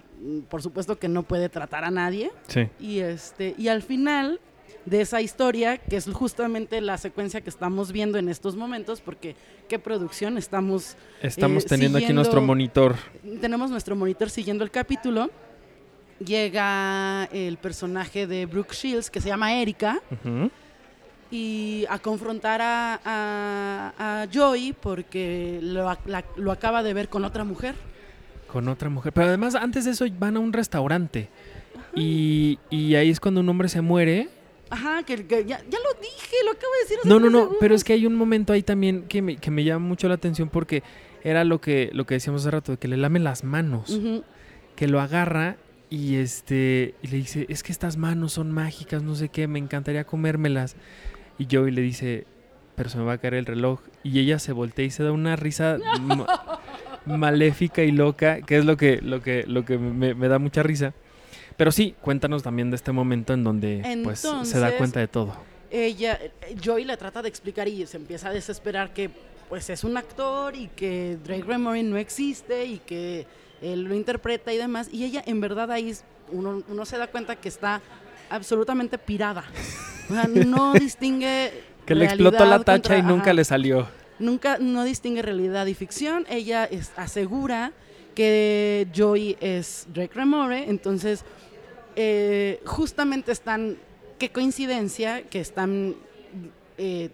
por 0.49 0.63
supuesto 0.63 0.97
que 0.97 1.07
no 1.07 1.21
puede 1.21 1.47
tratar 1.47 1.83
a 1.83 1.91
nadie. 1.91 2.31
Sí. 2.47 2.67
Y 2.79 2.99
este, 3.01 3.53
y 3.55 3.67
al 3.67 3.83
final 3.83 4.39
de 4.85 5.01
esa 5.01 5.21
historia, 5.21 5.77
que 5.77 5.95
es 5.97 6.05
justamente 6.11 6.81
la 6.81 6.97
secuencia 6.97 7.41
que 7.41 7.49
estamos 7.49 7.91
viendo 7.91 8.17
en 8.17 8.29
estos 8.29 8.55
momentos, 8.55 9.01
porque 9.01 9.35
qué 9.67 9.77
producción 9.79 10.37
estamos, 10.37 10.95
Estamos 11.21 11.65
Eh, 11.65 11.67
teniendo 11.69 11.97
aquí 11.97 12.13
nuestro 12.13 12.41
monitor. 12.41 12.95
tenemos 13.41 13.69
nuestro 13.71 13.95
monitor 13.95 14.29
siguiendo 14.29 14.63
el 14.63 14.71
capítulo. 14.71 15.29
Llega 16.25 17.25
el 17.31 17.57
personaje 17.57 18.27
de 18.27 18.45
Brooke 18.45 18.73
Shields, 18.73 19.09
que 19.09 19.21
se 19.21 19.29
llama 19.29 19.53
Erika, 19.53 20.01
y 21.31 21.85
a 21.89 21.99
confrontar 21.99 22.61
a, 22.61 22.99
a, 23.05 23.93
a 24.23 24.27
Joey 24.33 24.73
porque 24.73 25.59
lo, 25.61 25.83
la- 26.05 26.25
lo 26.35 26.51
acaba 26.51 26.83
de 26.83 26.93
ver 26.93 27.07
con 27.07 27.23
otra 27.23 27.43
mujer. 27.43 27.75
Con 28.51 28.67
otra 28.67 28.89
mujer. 28.89 29.13
Pero 29.13 29.27
además, 29.27 29.55
antes 29.55 29.85
de 29.85 29.91
eso, 29.91 30.05
van 30.17 30.35
a 30.35 30.39
un 30.39 30.51
restaurante. 30.51 31.29
Y, 31.95 32.57
y 32.69 32.95
ahí 32.95 33.09
es 33.11 33.19
cuando 33.19 33.39
un 33.41 33.47
hombre 33.49 33.69
se 33.69 33.81
muere. 33.81 34.29
Ajá, 34.69 35.03
que, 35.03 35.25
que 35.25 35.45
ya, 35.45 35.57
ya 35.69 35.77
lo 35.79 35.99
dije, 36.01 36.35
lo 36.45 36.51
acabo 36.51 36.71
de 36.73 36.79
decir. 36.83 36.97
hace 36.99 37.09
No, 37.09 37.19
no, 37.19 37.29
no, 37.29 37.37
segundos. 37.39 37.57
pero 37.59 37.75
es 37.75 37.83
que 37.83 37.93
hay 37.93 38.05
un 38.05 38.15
momento 38.15 38.53
ahí 38.53 38.61
también 38.63 39.03
que 39.07 39.21
me, 39.21 39.37
que 39.37 39.51
me 39.51 39.63
llama 39.63 39.85
mucho 39.87 40.07
la 40.07 40.13
atención 40.15 40.49
porque 40.49 40.83
era 41.23 41.43
lo 41.43 41.59
que, 41.59 41.89
lo 41.93 42.05
que 42.05 42.15
decíamos 42.15 42.41
hace 42.43 42.51
rato, 42.51 42.71
de 42.73 42.77
que 42.77 42.87
le 42.87 42.97
lame 42.97 43.19
las 43.19 43.43
manos, 43.43 43.99
que 44.75 44.87
lo 44.87 45.01
agarra 45.01 45.57
y 45.89 46.15
este 46.17 46.93
y 47.01 47.07
le 47.07 47.17
dice, 47.17 47.45
es 47.49 47.63
que 47.63 47.71
estas 47.71 47.97
manos 47.97 48.33
son 48.33 48.51
mágicas, 48.51 49.01
no 49.03 49.15
sé 49.15 49.29
qué, 49.29 49.47
me 49.47 49.59
encantaría 49.59 50.03
comérmelas. 50.03 50.75
Y 51.39 51.47
Joey 51.51 51.71
le 51.71 51.81
dice, 51.81 52.25
pero 52.75 52.89
se 52.89 52.97
me 52.97 53.03
va 53.05 53.13
a 53.13 53.17
caer 53.17 53.33
el 53.33 53.45
reloj. 53.45 53.79
Y 54.03 54.19
ella 54.19 54.39
se 54.39 54.51
voltea 54.53 54.85
y 54.85 54.91
se 54.91 55.03
da 55.03 55.11
una 55.11 55.35
risa 55.35 55.77
ma- 56.01 56.27
maléfica 57.05 57.81
y 57.83 57.91
loca, 57.91 58.41
que 58.41 58.57
es 58.57 58.65
lo 58.65 58.77
que, 58.77 59.01
lo 59.01 59.21
que, 59.21 59.43
lo 59.47 59.65
que 59.65 59.77
me, 59.77 60.13
me 60.13 60.27
da 60.27 60.37
mucha 60.39 60.63
risa. 60.63 60.93
Pero 61.59 61.73
sí, 61.73 61.93
cuéntanos 61.99 62.41
también 62.41 62.69
de 62.69 62.77
este 62.77 62.93
momento 62.93 63.33
en 63.33 63.43
donde 63.43 63.99
pues, 64.01 64.25
se 64.43 64.59
da 64.59 64.77
cuenta 64.77 65.01
de 65.01 65.09
todo. 65.09 65.35
ella, 65.69 66.17
Joey 66.63 66.85
le 66.85 66.95
trata 66.95 67.21
de 67.21 67.27
explicar 67.27 67.67
y 67.67 67.85
se 67.85 67.97
empieza 67.97 68.29
a 68.29 68.31
desesperar 68.31 68.93
que 68.93 69.09
pues 69.49 69.69
es 69.69 69.83
un 69.83 69.97
actor 69.97 70.55
y 70.55 70.69
que 70.69 71.17
Drake 71.21 71.43
Remory 71.43 71.83
no 71.83 71.97
existe 71.97 72.63
y 72.63 72.77
que 72.77 73.27
él 73.61 73.81
lo 73.83 73.93
interpreta 73.93 74.53
y 74.53 74.57
demás. 74.57 74.87
Y 74.89 75.03
ella 75.03 75.21
en 75.25 75.41
verdad 75.41 75.69
ahí 75.69 75.93
uno, 76.31 76.63
uno 76.69 76.85
se 76.85 76.97
da 76.97 77.07
cuenta 77.07 77.35
que 77.35 77.49
está 77.49 77.81
absolutamente 78.29 78.97
pirada. 78.97 79.43
O 80.09 80.13
sea, 80.13 80.27
no 80.27 80.71
distingue... 80.79 81.51
Que 81.85 81.93
le 81.93 82.05
explotó 82.05 82.45
la 82.45 82.63
tacha 82.63 82.97
y 82.97 83.01
nunca 83.01 83.23
ajá. 83.23 83.33
le 83.33 83.43
salió. 83.43 83.85
Nunca, 84.17 84.59
no 84.59 84.85
distingue 84.85 85.23
realidad 85.23 85.65
y 85.65 85.73
ficción. 85.73 86.25
Ella 86.29 86.63
es- 86.63 86.93
asegura 86.95 87.73
que 88.15 88.87
Joey 88.95 89.35
es 89.41 89.87
Drake 89.93 90.13
Remore. 90.13 90.69
Entonces, 90.69 91.25
eh, 91.95 92.61
justamente 92.65 93.31
están, 93.31 93.77
qué 94.17 94.31
coincidencia 94.31 95.23
que 95.23 95.39
están 95.39 95.95
eh, 96.77 97.09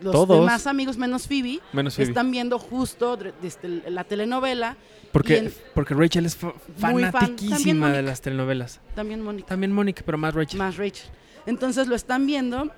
los 0.00 0.12
Todos. 0.12 0.40
demás 0.40 0.66
amigos 0.66 0.96
menos 0.96 1.26
Phoebe. 1.26 1.60
Menos 1.72 1.96
Phoebe. 1.96 2.10
Están 2.10 2.30
viendo 2.30 2.58
justo 2.58 3.18
este, 3.42 3.68
la 3.90 4.04
telenovela. 4.04 4.76
Porque, 5.12 5.38
en- 5.38 5.54
porque 5.74 5.94
Rachel 5.94 6.26
es 6.26 6.36
fan. 6.36 6.52
Fanatiquísima 6.78 7.90
de 7.92 8.02
las 8.02 8.20
telenovelas. 8.20 8.80
También 8.94 9.22
Mónica. 9.22 9.48
También 9.48 9.72
Mónica, 9.72 10.02
pero 10.06 10.18
más 10.18 10.34
Rachel. 10.34 10.58
más 10.58 10.76
Rachel. 10.76 11.08
Entonces 11.46 11.88
lo 11.88 11.96
están 11.96 12.26
viendo 12.26 12.70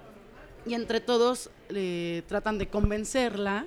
y 0.65 0.75
entre 0.75 1.01
todos 1.01 1.51
eh, 1.71 2.23
tratan 2.27 2.57
de 2.59 2.69
convencerla 2.69 3.67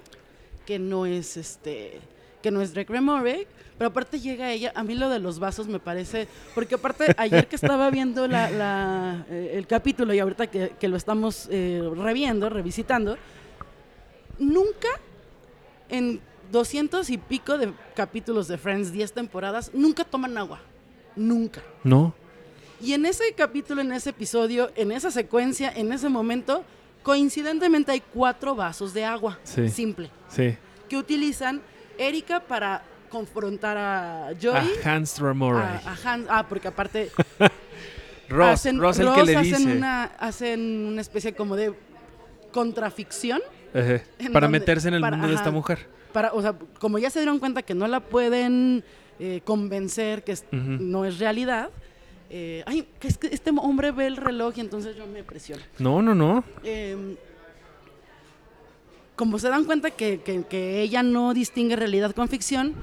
que 0.66 0.80
no 0.80 1.06
es 1.06 1.38
este 1.38 2.00
que 2.44 2.52
no 2.52 2.62
es 2.62 2.74
Drake 2.74 2.92
Remore, 2.92 3.48
pero 3.78 3.90
aparte 3.90 4.20
llega 4.20 4.52
ella, 4.52 4.72
a 4.76 4.84
mí 4.84 4.94
lo 4.96 5.10
de 5.10 5.18
los 5.20 5.40
vasos 5.40 5.68
me 5.68 5.80
parece, 5.80 6.28
porque 6.54 6.76
aparte 6.76 7.16
ayer 7.18 7.48
que 7.48 7.56
estaba 7.56 7.90
viendo 7.90 8.28
la, 8.28 8.52
la, 8.52 9.26
eh, 9.30 9.54
el 9.56 9.66
capítulo 9.66 10.14
y 10.14 10.20
ahorita 10.20 10.48
que, 10.48 10.74
que 10.80 10.88
lo 10.90 10.98
estamos 10.98 11.48
eh, 11.50 11.82
reviendo, 11.96 12.50
revisitando, 12.50 13.18
nunca 14.38 14.90
en 15.90 16.20
200 16.52 17.10
y 17.10 17.18
pico 17.18 17.58
de 17.58 17.74
capítulos 17.96 18.48
de 18.48 18.58
Friends, 18.58 18.92
10 18.92 19.14
temporadas, 19.14 19.72
nunca 19.74 20.04
toman 20.04 20.38
agua, 20.38 20.60
nunca. 21.16 21.62
No. 21.84 22.14
Y 22.82 22.92
en 22.94 23.06
ese 23.06 23.24
capítulo, 23.36 23.82
en 23.82 23.94
ese 23.94 24.10
episodio, 24.10 24.70
en 24.76 24.92
esa 24.92 25.10
secuencia, 25.12 25.72
en 25.74 25.94
ese 25.94 26.10
momento, 26.10 26.64
coincidentemente 27.04 27.94
hay 27.94 28.02
cuatro 28.14 28.54
vasos 28.54 28.94
de 28.94 29.06
agua, 29.06 29.40
Sí. 29.44 29.70
simple, 29.70 30.10
Sí. 30.28 30.58
que 30.90 30.98
utilizan 30.98 31.62
Erika 31.98 32.40
para 32.42 32.82
confrontar 33.10 33.78
a 33.78 34.30
Joey. 34.42 34.72
A 34.84 34.96
Hans 34.96 35.20
Ramore. 35.20 35.60
a- 35.60 35.82
a 35.86 35.96
Hans- 35.96 36.28
ah, 36.30 36.46
porque 36.48 36.68
aparte 36.68 37.12
Ross, 38.30 38.66
Ross 38.76 39.00
el 39.00 39.14
que 39.14 39.24
le 39.24 39.36
hacen 39.36 39.44
dice. 39.66 39.78
Una, 39.78 40.04
hacen 40.06 40.86
una 40.88 41.02
especie 41.02 41.34
como 41.36 41.56
de 41.56 41.74
contraficción. 42.52 43.42
Para 43.72 44.48
donde- 44.48 44.48
meterse 44.60 44.88
en 44.88 44.96
el 44.96 45.02
para- 45.02 45.18
mundo 45.18 45.30
de 45.30 45.36
esta 45.36 45.52
mujer. 45.52 45.88
Para, 46.12 46.32
o 46.34 46.42
sea, 46.42 46.56
como 46.80 47.00
ya 47.00 47.10
se 47.10 47.20
dieron 47.20 47.40
cuenta 47.40 47.64
que 47.64 47.74
no 47.74 47.88
la 47.88 48.00
pueden 48.00 48.84
eh, 49.20 49.42
convencer 49.46 50.24
que 50.24 50.32
es- 50.34 50.46
no 50.52 51.06
es 51.06 51.20
realidad, 51.20 51.70
eh, 52.30 52.64
ay, 52.66 52.88
que 53.00 53.08
es 53.08 53.18
que 53.18 53.28
este 53.28 53.52
hombre 53.52 53.92
ve 53.92 54.08
el 54.08 54.18
reloj 54.18 54.54
y 54.58 54.62
entonces 54.62 54.96
yo 54.96 55.06
me 55.08 55.24
presiono. 55.24 55.62
No, 55.80 56.02
no, 56.02 56.14
no. 56.16 56.44
Eh, 56.64 57.16
como 59.16 59.38
se 59.40 59.50
dan 59.50 59.66
cuenta 59.66 59.92
que, 59.92 60.22
que- 60.22 60.44
que 60.44 60.82
ella 60.82 61.04
no 61.04 61.34
distingue 61.34 61.76
realidad 61.76 62.12
con 62.14 62.28
ficción, 62.28 62.74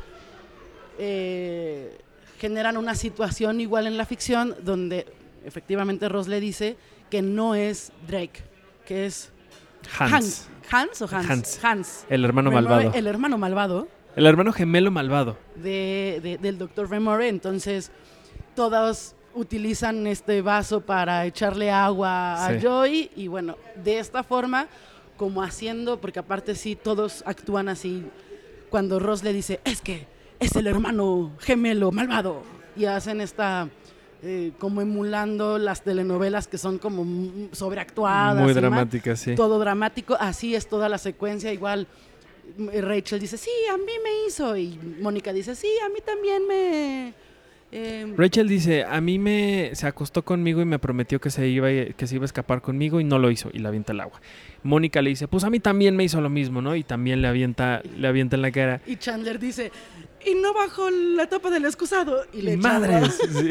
eh, 0.98 1.98
generan 2.38 2.76
una 2.76 2.94
situación 2.94 3.60
igual 3.60 3.86
en 3.86 3.96
la 3.96 4.06
ficción 4.06 4.54
donde 4.62 5.06
efectivamente 5.44 6.08
Ross 6.08 6.28
le 6.28 6.40
dice 6.40 6.76
que 7.10 7.22
no 7.22 7.54
es 7.54 7.92
Drake, 8.06 8.42
que 8.86 9.06
es 9.06 9.30
Hans. 9.98 10.12
Hans. 10.12 10.48
¿Hans 10.70 11.02
o 11.02 11.08
Hans? 11.10 11.28
Hans. 11.30 11.64
Hans. 11.64 12.06
El 12.08 12.24
hermano 12.24 12.50
Remore, 12.50 12.66
malvado. 12.68 12.92
El 12.94 13.06
hermano 13.08 13.38
malvado 13.38 13.88
El 14.14 14.26
hermano 14.26 14.52
gemelo 14.52 14.90
malvado. 14.90 15.36
de, 15.56 16.20
de- 16.22 16.38
del 16.38 16.58
Dr. 16.58 16.88
Remore. 16.88 17.28
Entonces, 17.28 17.90
todos 18.54 19.14
utilizan 19.34 20.06
este 20.06 20.42
vaso 20.42 20.80
para 20.80 21.24
echarle 21.26 21.70
agua 21.70 22.46
a. 22.46 22.58
Joy. 22.60 23.10
Y 23.16 23.26
bueno, 23.26 23.56
de 23.82 23.98
esta 23.98 24.22
forma, 24.22 24.68
como 25.20 25.42
haciendo, 25.42 26.00
porque 26.00 26.18
aparte 26.18 26.54
sí, 26.54 26.76
todos 26.76 27.22
actúan 27.26 27.68
así. 27.68 28.06
Cuando 28.70 28.98
Ross 28.98 29.22
le 29.22 29.34
dice, 29.34 29.60
es 29.64 29.82
que 29.82 30.06
es 30.38 30.56
el 30.56 30.66
hermano 30.66 31.32
gemelo 31.40 31.92
malvado. 31.92 32.42
Y 32.74 32.86
hacen 32.86 33.20
esta. 33.20 33.68
eh, 34.22 34.52
como 34.58 34.80
emulando 34.80 35.58
las 35.58 35.82
telenovelas 35.82 36.48
que 36.48 36.56
son 36.56 36.78
como 36.78 37.04
sobreactuadas. 37.52 38.42
Muy 38.42 38.52
y 38.52 38.54
más 38.54 38.62
dramática, 38.62 39.14
sí. 39.14 39.34
todo 39.34 39.58
dramático, 39.58 40.16
así 40.18 40.54
es 40.54 40.66
toda 40.66 40.88
la 40.88 40.96
secuencia, 40.96 41.52
igual 41.52 41.86
mm, 42.56 42.68
Rachel 42.80 43.20
dice, 43.20 43.36
sí, 43.36 43.50
a 43.70 43.76
mí 43.76 43.92
me 44.02 44.26
hizo, 44.26 44.56
y 44.56 44.78
Mónica 45.02 45.34
dice, 45.34 45.54
sí, 45.54 45.68
a 45.84 45.90
mí 45.90 46.00
también 46.04 46.46
me... 46.46 47.12
eh, 47.72 48.12
Rachel 48.16 48.48
dice, 48.48 48.84
a 48.84 49.00
mí 49.00 49.18
me 49.18 49.70
se 49.74 49.86
acostó 49.86 50.24
conmigo 50.24 50.60
y 50.60 50.64
me 50.64 50.78
prometió 50.78 51.20
que 51.20 51.30
se 51.30 51.46
iba 51.48 51.68
a- 51.68 51.92
que 51.96 52.06
se 52.06 52.16
iba 52.16 52.24
a 52.24 52.26
escapar 52.26 52.60
conmigo 52.62 53.00
y 53.00 53.04
no 53.04 53.18
lo 53.18 53.30
hizo 53.30 53.50
y 53.52 53.58
le 53.60 53.68
avienta 53.68 53.92
el 53.92 54.00
agua. 54.00 54.20
Mónica 54.62 55.00
le 55.02 55.10
dice, 55.10 55.28
pues 55.28 55.44
a 55.44 55.50
mí 55.50 55.60
también 55.60 55.96
me 55.96 56.04
hizo 56.04 56.20
lo 56.20 56.28
mismo, 56.30 56.60
¿no? 56.62 56.74
Y 56.76 56.82
también 56.84 57.22
le 57.22 57.28
avienta 57.28 57.82
le 57.96 58.08
avienta 58.08 58.36
en 58.36 58.42
la 58.42 58.50
cara. 58.50 58.80
y 58.86 58.96
Chandler 58.96 59.38
dice, 59.38 59.70
y 60.26 60.34
no 60.34 60.52
bajó 60.52 60.90
la 60.90 61.28
tapa 61.28 61.50
del 61.50 61.64
excusado, 61.64 62.24
y 62.32 62.42
le. 62.42 62.56
Madres. 62.56 63.18
sí. 63.32 63.50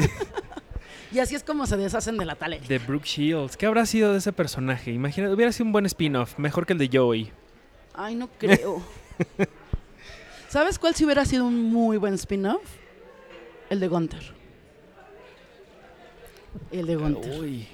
Y 1.12 1.18
así 1.18 1.34
es 1.34 1.44
como 1.44 1.66
se 1.66 1.76
deshacen 1.78 2.18
de 2.18 2.26
la 2.26 2.36
tale. 2.36 2.60
De 2.68 2.78
Brooke 2.78 3.06
Shields. 3.08 3.58
¿Qué 3.58 3.66
habrá 3.66 3.88
sido 3.88 4.12
de 4.12 4.20
ese 4.20 4.32
personaje? 4.32 4.92
Imagina, 4.92 5.32
hubiera 5.34 5.52
sido 5.52 5.66
un 5.66 5.72
buen 5.72 5.88
spin-off, 5.88 6.38
mejor 6.38 6.68
que 6.68 6.74
el 6.74 6.80
de 6.80 6.90
Joey. 6.94 7.32
Ay, 7.96 8.14
no 8.14 8.28
creo. 8.38 8.84
¿Sabes 10.50 10.78
cuál 10.80 10.96
si 10.96 11.06
hubiera 11.06 11.26
sido 11.26 11.46
un 11.46 11.64
muy 11.72 11.98
buen 11.98 12.14
spin-off? 12.14 12.62
El 13.70 13.80
de 13.80 13.88
Gunther. 13.88 14.22
El 16.72 16.88
de 16.88 16.96
Gunther. 16.96 17.40
Uy. 17.40 17.68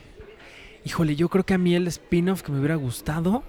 Híjole, 0.83 1.15
yo 1.15 1.29
creo 1.29 1.45
que 1.45 1.53
a 1.53 1.57
mí 1.57 1.73
el 1.75 1.87
spin-off 1.87 2.41
que 2.43 2.51
me 2.51 2.59
hubiera 2.59 2.75
gustado 2.75 3.43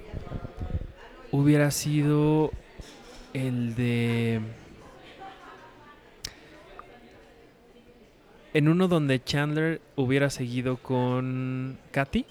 hubiera 1.33 1.71
sido 1.71 2.51
el 3.35 3.75
de... 3.75 4.41
En 8.55 8.69
uno 8.69 8.89
donde 8.89 9.23
Chandler 9.23 9.83
hubiera 9.97 10.31
seguido 10.31 10.79
con 10.79 11.77
Katy. 11.91 12.25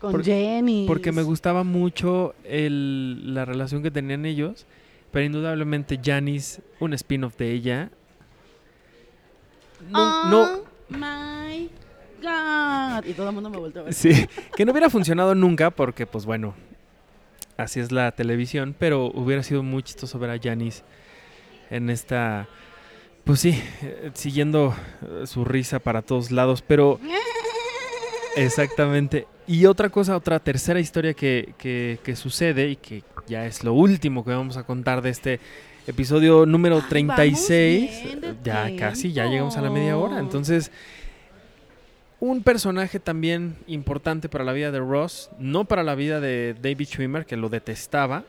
Con 0.00 0.12
por- 0.12 0.24
Jenny. 0.24 0.86
Porque 0.86 1.12
me 1.12 1.22
gustaba 1.22 1.62
mucho 1.62 2.34
el- 2.44 3.34
la 3.34 3.44
relación 3.44 3.82
que 3.82 3.90
tenían 3.90 4.24
ellos. 4.24 4.64
Pero 5.10 5.26
indudablemente 5.26 6.00
Janice, 6.02 6.62
un 6.80 6.94
spin-off 6.94 7.36
de 7.36 7.52
ella. 7.52 7.90
No, 9.90 10.24
no, 10.30 10.42
Oh 10.42 10.64
my 10.90 11.70
God. 12.22 13.04
Y 13.06 13.12
todo 13.14 13.28
el 13.28 13.34
mundo 13.34 13.50
me 13.50 13.58
volteó 13.58 13.82
a 13.82 13.84
ver. 13.86 13.94
Sí, 13.94 14.26
que 14.56 14.64
no 14.64 14.72
hubiera 14.72 14.90
funcionado 14.90 15.34
nunca 15.34 15.70
porque, 15.70 16.06
pues 16.06 16.24
bueno, 16.26 16.54
así 17.56 17.80
es 17.80 17.92
la 17.92 18.12
televisión, 18.12 18.74
pero 18.78 19.06
hubiera 19.06 19.42
sido 19.42 19.62
muy 19.62 19.82
chistoso 19.82 20.18
ver 20.18 20.30
a 20.30 20.38
Janice 20.42 20.82
en 21.70 21.90
esta, 21.90 22.48
pues 23.24 23.40
sí, 23.40 23.60
eh, 23.82 24.10
siguiendo 24.14 24.74
eh, 25.02 25.26
su 25.26 25.44
risa 25.44 25.78
para 25.78 26.02
todos 26.02 26.30
lados, 26.30 26.62
pero 26.62 27.00
exactamente. 28.36 29.26
Y 29.46 29.66
otra 29.66 29.88
cosa, 29.90 30.16
otra 30.16 30.38
tercera 30.40 30.80
historia 30.80 31.14
que, 31.14 31.54
que- 31.58 31.98
que 32.02 32.16
sucede 32.16 32.68
y 32.70 32.76
que 32.76 33.02
ya 33.26 33.46
es 33.46 33.62
lo 33.64 33.74
último 33.74 34.24
que 34.24 34.30
vamos 34.30 34.56
a 34.56 34.64
contar 34.64 35.02
de 35.02 35.10
este 35.10 35.40
episodio 35.86 36.46
número 36.46 36.76
Ay, 36.76 36.80
vamos 36.80 36.90
36. 36.90 38.02
bien 38.04 38.20
de 38.20 38.34
ya 38.42 38.76
casi, 38.76 39.12
ya 39.12 39.26
llegamos 39.26 39.56
a 39.56 39.62
la 39.62 39.70
media 39.70 39.96
hora. 39.96 40.18
Entonces, 40.18 40.70
un 42.20 42.42
personaje 42.42 43.00
también 43.00 43.56
importante 43.66 44.28
para 44.28 44.44
la 44.44 44.52
vida 44.52 44.70
de 44.70 44.78
Ross, 44.78 45.30
no 45.38 45.64
para 45.64 45.82
la 45.82 45.94
vida 45.94 46.20
de 46.20 46.54
David 46.60 46.86
Schwimmer, 46.86 47.26
que 47.26 47.36
lo 47.36 47.48
detestaba. 47.48 48.24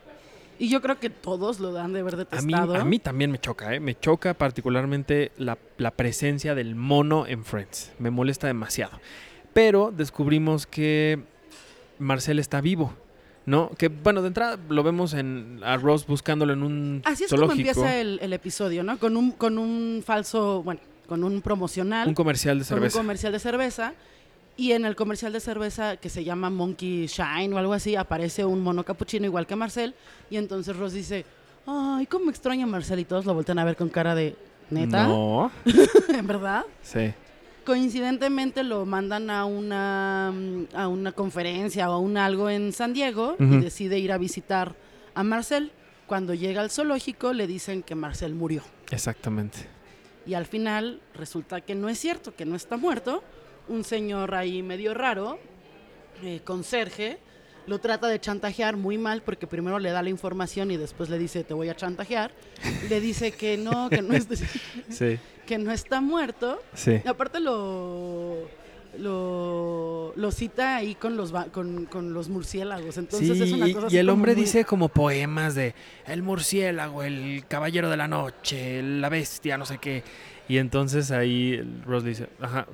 Y 0.57 0.69
yo 0.69 0.81
creo 0.81 0.99
que 0.99 1.09
todos 1.09 1.59
lo 1.59 1.73
dan 1.73 1.91
de 1.93 1.99
haber 1.99 2.13
A 2.13 2.17
mí, 2.17 2.23
detestado. 2.23 2.75
a 2.75 2.85
mí 2.85 2.99
también 2.99 3.29
me 3.31 3.39
choca, 3.39 3.73
¿eh? 3.73 3.79
Me 3.81 3.97
choca 3.99 4.33
particularmente 4.33 5.31
la, 5.37 5.57
la 5.77 5.91
presencia 5.91 6.55
del 6.55 6.75
mono 6.75 7.27
en 7.27 7.43
Friends. 7.43 7.91
Me 7.99 8.09
molesta 8.09 8.47
demasiado. 8.47 8.99
Pero 9.53 9.91
descubrimos 9.95 10.65
que 10.65 11.19
Marcel 11.99 12.39
está 12.39 12.61
vivo, 12.61 12.93
¿no? 13.45 13.69
Que, 13.77 13.87
bueno, 13.89 14.21
de 14.21 14.27
entrada 14.29 14.57
lo 14.69 14.83
vemos 14.83 15.13
en, 15.13 15.59
a 15.63 15.77
Ross 15.77 16.05
buscándolo 16.07 16.53
en 16.53 16.63
un 16.63 17.01
Así 17.05 17.23
es 17.25 17.29
zoológico. 17.29 17.51
como 17.57 17.67
empieza 17.69 17.99
el, 17.99 18.19
el 18.21 18.33
episodio, 18.33 18.83
¿no? 18.83 18.97
Con 18.97 19.15
un, 19.17 19.31
con 19.31 19.57
un 19.57 20.01
falso, 20.05 20.63
bueno, 20.63 20.79
con 21.07 21.23
un 21.23 21.41
promocional. 21.41 22.07
Un 22.07 22.15
comercial 22.15 22.59
de 22.59 22.65
con 22.65 22.73
un 22.75 22.79
cerveza. 22.81 22.97
comercial 22.99 23.31
de 23.33 23.39
cerveza. 23.39 23.93
Y 24.57 24.71
en 24.71 24.85
el 24.85 24.95
comercial 24.95 25.33
de 25.33 25.41
cerveza 25.41 25.97
que 25.97 26.09
se 26.09 26.23
llama 26.23 26.49
Monkey 26.49 27.07
Shine 27.07 27.53
o 27.53 27.57
algo 27.57 27.73
así, 27.73 27.95
aparece 27.97 28.45
un 28.45 28.61
mono 28.61 28.85
capuchino 28.85 29.25
igual 29.25 29.45
que 29.45 29.55
Marcel. 29.57 29.93
Y 30.29 30.37
entonces 30.37 30.75
Ross 30.77 30.93
dice, 30.93 31.25
ay, 31.67 32.05
cómo 32.05 32.29
extraña 32.29 32.63
a 32.63 32.67
Marcel. 32.67 32.99
Y 32.99 33.05
todos 33.05 33.25
lo 33.25 33.33
voltean 33.33 33.59
a 33.59 33.65
ver 33.65 33.75
con 33.75 33.89
cara 33.89 34.15
de, 34.15 34.35
¿neta? 34.69 35.07
No. 35.07 35.51
¿En 36.07 36.25
verdad? 36.25 36.63
Sí. 36.81 37.11
Coincidentemente 37.65 38.63
lo 38.63 38.85
mandan 38.85 39.31
a 39.31 39.45
una, 39.45 40.31
mm, 40.31 40.65
a 40.75 40.87
una 40.87 41.11
conferencia 41.11 41.89
o 41.89 41.93
a 41.93 41.99
un 41.99 42.15
algo 42.15 42.49
en 42.49 42.71
San 42.71 42.93
Diego 42.93 43.35
y 43.39 43.57
decide 43.57 43.97
ir 43.97 44.11
a 44.11 44.19
visitar 44.19 44.75
a 45.15 45.23
Marcel. 45.23 45.71
Cuando 46.05 46.35
llega 46.35 46.61
al 46.61 46.69
zoológico 46.69 47.33
le 47.33 47.47
dicen 47.47 47.81
que 47.81 47.95
Marcel 47.95 48.35
murió. 48.35 48.61
Exactamente. 48.91 49.67
Y 50.27 50.35
al 50.35 50.45
final 50.45 51.01
resulta 51.15 51.61
que 51.61 51.73
no 51.73 51.89
es 51.89 51.97
cierto, 51.97 52.35
que 52.35 52.45
no 52.45 52.55
está 52.55 52.77
muerto. 52.77 53.23
Un 53.67 53.83
señor 53.83 54.35
ahí 54.35 54.61
medio 54.61 54.93
raro, 54.93 55.39
eh, 56.21 56.41
conserje, 56.43 57.17
lo 57.67 57.79
trata 57.79 58.07
de 58.07 58.19
chantajear 58.19 58.77
muy 58.77 58.97
mal 58.97 59.21
porque 59.23 59.47
primero 59.47 59.79
le 59.79 59.91
da 59.91 60.01
la 60.03 60.09
información 60.09 60.69
y 60.71 60.77
después 60.77 61.09
le 61.09 61.17
dice 61.17 61.43
te 61.43 61.53
voy 61.53 61.69
a 61.69 61.75
chantajear. 61.75 62.31
Le 62.89 62.99
dice 63.01 63.31
que 63.31 63.57
no, 63.57 63.89
que 63.89 64.01
no, 64.01 64.13
es- 64.13 64.27
Sí. 64.89 65.17
que 65.45 65.57
no 65.57 65.71
está 65.71 66.01
muerto. 66.01 66.61
Sí. 66.73 67.01
Y 67.03 67.07
aparte 67.07 67.39
lo, 67.39 68.47
lo, 68.99 70.13
lo 70.15 70.31
cita 70.31 70.75
ahí 70.77 70.95
con 70.95 71.17
los, 71.17 71.31
con, 71.51 71.85
con 71.85 72.13
los 72.13 72.29
murciélagos. 72.29 72.97
Entonces 72.97 73.37
Sí, 73.37 73.43
es 73.43 73.51
una 73.51 73.67
y- 73.67 73.73
cosa 73.73 73.85
y 73.85 73.87
así 73.87 73.97
el 73.97 74.09
hombre 74.09 74.33
muy- 74.33 74.41
dice 74.41 74.65
como 74.65 74.89
poemas 74.89 75.55
de 75.55 75.73
el 76.07 76.21
murciélago, 76.23 77.03
el 77.03 77.43
caballero 77.47 77.89
de 77.89 77.97
la 77.97 78.07
noche, 78.07 78.81
la 78.83 79.09
bestia, 79.09 79.57
no 79.57 79.65
sé 79.65 79.77
qué. 79.79 80.03
Y 80.47 80.57
entonces 80.57 81.11
ahí 81.11 81.57
le 81.87 82.01
dice, 82.03 82.27
ajá, 82.39 82.67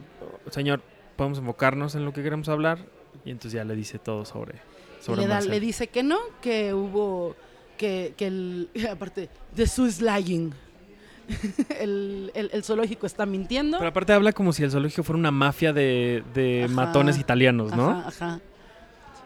señor, 0.50 0.82
podemos 1.16 1.40
enfocarnos 1.40 1.96
en 1.96 2.04
lo 2.06 2.14
que 2.14 2.22
queremos 2.24 2.50
hablar. 2.50 2.80
Y 3.24 3.32
entonces 3.32 3.54
ya 3.54 3.64
le 3.64 3.76
dice 3.76 4.00
todo 4.00 4.26
sobre, 4.26 4.56
sobre 5.02 5.22
le, 5.22 5.28
da- 5.28 5.42
le 5.42 5.60
dice 5.60 5.88
que 5.88 6.04
no, 6.04 6.20
que 6.42 6.74
hubo, 6.74 7.36
que, 7.78 8.14
que 8.18 8.28
el, 8.28 8.70
aparte, 8.92 9.30
de 9.56 9.68
su 9.68 9.86
lying. 10.00 10.54
el, 11.80 12.32
el- 12.34 12.50
el 12.54 12.64
zoológico 12.64 13.06
está 13.06 13.26
mintiendo. 13.26 13.78
Pero 13.78 13.90
aparte 13.90 14.14
habla 14.14 14.34
como 14.34 14.52
si 14.54 14.64
el 14.64 14.72
zoológico 14.72 15.04
fuera 15.04 15.20
una 15.20 15.32
mafia 15.32 15.72
de, 15.74 16.24
de 16.34 16.64
Ajá. 16.66 16.74
matones 16.74 17.18
italianos, 17.20 17.76
¿no? 17.76 17.90
Ajá, 17.92 18.08
ajá. 18.08 18.40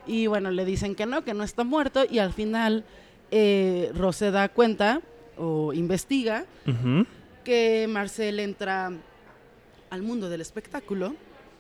Y 0.07 0.27
bueno, 0.27 0.51
le 0.51 0.65
dicen 0.65 0.93
que 0.93 1.05
no, 1.07 1.23
que 1.23 1.33
no 1.33 1.43
está 1.43 1.63
muerto 1.63 2.03
y 2.07 2.19
al 2.19 2.31
final 2.31 2.83
eh, 3.31 3.91
Ross 3.95 4.17
se 4.17 4.29
da 4.29 4.49
cuenta 4.49 5.01
o 5.37 5.73
investiga 5.73 6.45
que 7.43 7.87
Marcel 7.89 8.39
entra 8.39 8.91
al 9.89 10.01
mundo 10.03 10.29
del 10.29 10.41
espectáculo 10.41 11.15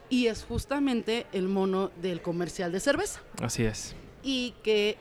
y 0.09 0.27
es 0.27 0.43
justamente 0.43 1.25
el 1.33 1.47
mono 1.47 1.89
del 2.03 2.21
comercial 2.21 2.71
de 2.71 2.79
cerveza. 2.79 3.21
Así 3.41 3.63
es. 3.63 3.95
Y 4.27 4.55
que 4.63 4.97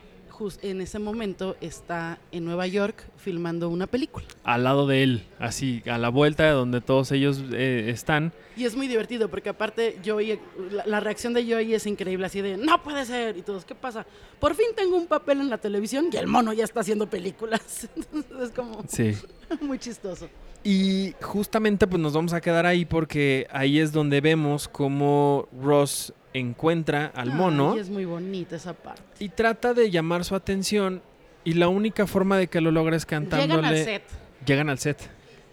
en 0.61 0.81
ese 0.81 0.99
momento 0.99 1.55
está 1.61 2.19
en 2.31 2.45
Nueva 2.45 2.67
York 2.67 3.05
filmando 3.15 3.69
una 3.69 3.87
película. 3.87 4.25
Al 4.43 4.65
lado 4.65 4.85
de 4.85 5.01
él, 5.03 5.23
así, 5.39 5.81
a 5.89 5.97
la 5.97 6.09
vuelta 6.09 6.43
de 6.43 6.51
donde 6.51 6.81
todos 6.81 7.11
ellos 7.11 7.41
eh, 7.53 7.85
están. 7.87 8.33
Y 8.57 8.65
es 8.65 8.75
muy 8.75 8.87
divertido 8.87 9.29
porque 9.29 9.49
aparte 9.49 9.97
Joey, 10.05 10.39
la, 10.71 10.85
la 10.85 10.99
reacción 10.99 11.33
de 11.33 11.49
Joey 11.49 11.73
es 11.73 11.87
increíble, 11.87 12.25
así 12.25 12.41
de, 12.41 12.57
no 12.57 12.83
puede 12.83 13.05
ser, 13.05 13.37
y 13.37 13.41
todos, 13.43 13.65
¿qué 13.65 13.75
pasa? 13.75 14.05
Por 14.39 14.55
fin 14.55 14.67
tengo 14.75 14.97
un 14.97 15.07
papel 15.07 15.39
en 15.39 15.49
la 15.49 15.57
televisión 15.57 16.09
y 16.11 16.17
el 16.17 16.27
mono 16.27 16.51
ya 16.53 16.65
está 16.65 16.81
haciendo 16.81 17.09
películas. 17.09 17.89
Entonces 17.95 18.31
es 18.41 18.51
como 18.51 18.83
Sí. 18.87 19.13
muy 19.61 19.79
chistoso. 19.79 20.27
Y 20.63 21.13
justamente 21.21 21.87
pues 21.87 22.01
nos 22.01 22.13
vamos 22.13 22.33
a 22.33 22.41
quedar 22.41 22.65
ahí 22.65 22.85
porque 22.85 23.47
ahí 23.51 23.79
es 23.79 23.91
donde 23.91 24.19
vemos 24.19 24.67
cómo 24.67 25.47
Ross 25.61 26.11
encuentra 26.39 27.07
al 27.15 27.31
mono 27.33 27.73
Ay, 27.73 27.79
es 27.79 27.89
muy 27.89 28.05
bonita 28.05 28.55
esa 28.55 28.73
parte. 28.73 29.01
y 29.19 29.29
trata 29.29 29.73
de 29.73 29.89
llamar 29.91 30.23
su 30.25 30.35
atención 30.35 31.01
y 31.43 31.53
la 31.53 31.67
única 31.67 32.07
forma 32.07 32.37
de 32.37 32.47
que 32.47 32.59
lo 32.61 32.71
logra 32.71 32.95
es 32.95 33.05
cantándole. 33.05 33.47
Llegan 33.53 33.65
al 33.65 33.77
set. 33.83 34.03
Llegan 34.45 34.69
al 34.69 34.79
set. 34.79 34.97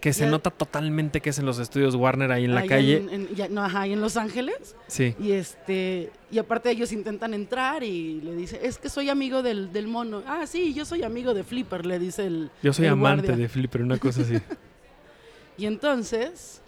Que 0.01 0.11
se 0.11 0.25
Ya- 0.25 0.31
nota 0.31 0.49
totalmente 0.49 1.21
que 1.21 1.29
es 1.29 1.39
en 1.39 1.45
los 1.45 1.59
estudios 1.59 1.95
Warner 1.95 2.31
ahí 2.33 2.43
en 2.43 2.53
la 2.53 2.65
calle. 2.65 2.97
en- 2.97 3.09
en- 3.09 3.35
ya- 3.35 3.47
no, 3.47 3.63
ajá, 3.63 3.81
ahí 3.81 3.93
en 3.93 4.01
Los 4.01 4.17
Ángeles. 4.17 4.75
Sí. 4.87 5.15
Y 5.17 5.31
este 5.31 6.11
y 6.29 6.39
aparte 6.39 6.69
ellos 6.71 6.91
intentan 6.91 7.33
entrar 7.33 7.83
y 7.83 8.19
le 8.19 8.35
dice, 8.35 8.59
es 8.63 8.77
que 8.79 8.89
soy 8.89 9.09
amigo 9.09 9.41
del, 9.43 9.71
del 9.71 9.87
mono. 9.87 10.21
Ah, 10.27 10.45
sí, 10.45 10.73
yo 10.73 10.83
soy 10.83 11.03
amigo 11.03 11.33
de 11.33 11.45
Flipper, 11.45 11.85
le 11.85 11.99
dice 11.99 12.25
el 12.25 12.51
Yo 12.61 12.73
soy 12.73 12.87
el 12.87 12.93
amante 12.93 13.27
guardia. 13.27 13.43
de 13.43 13.47
Flipper, 13.49 13.81
una 13.81 13.97
cosa 13.97 14.23
así. 14.23 14.33
Y 15.57 15.67
entonces, 15.67 16.61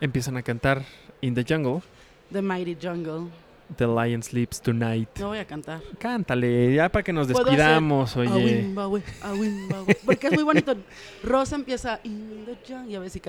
Empiezan 0.00 0.36
a 0.36 0.42
cantar 0.42 0.82
In 1.20 1.32
the 1.34 1.44
Jungle, 1.48 1.80
The 2.32 2.42
Mighty 2.42 2.76
Jungle. 2.82 3.30
The 3.76 3.86
Lion 3.86 4.22
Sleeps 4.22 4.60
Tonight. 4.60 5.08
No 5.18 5.28
voy 5.28 5.38
a 5.38 5.46
cantar. 5.46 5.80
Cántale, 5.98 6.74
ya 6.74 6.88
para 6.90 7.02
que 7.02 7.12
nos 7.12 7.26
despidamos, 7.28 8.16
oye. 8.16 8.30
Awimbawe, 8.30 9.02
awimbawe. 9.22 9.96
Porque 10.04 10.26
es 10.26 10.32
muy 10.34 10.42
bonito. 10.42 10.74
Rosa 11.22 11.56
empieza 11.56 11.98
in 12.04 12.44
the 12.44 12.56
jungle, 12.66 12.90
y 12.92 12.94
a 12.96 13.00
ver 13.00 13.10
si 13.10 13.20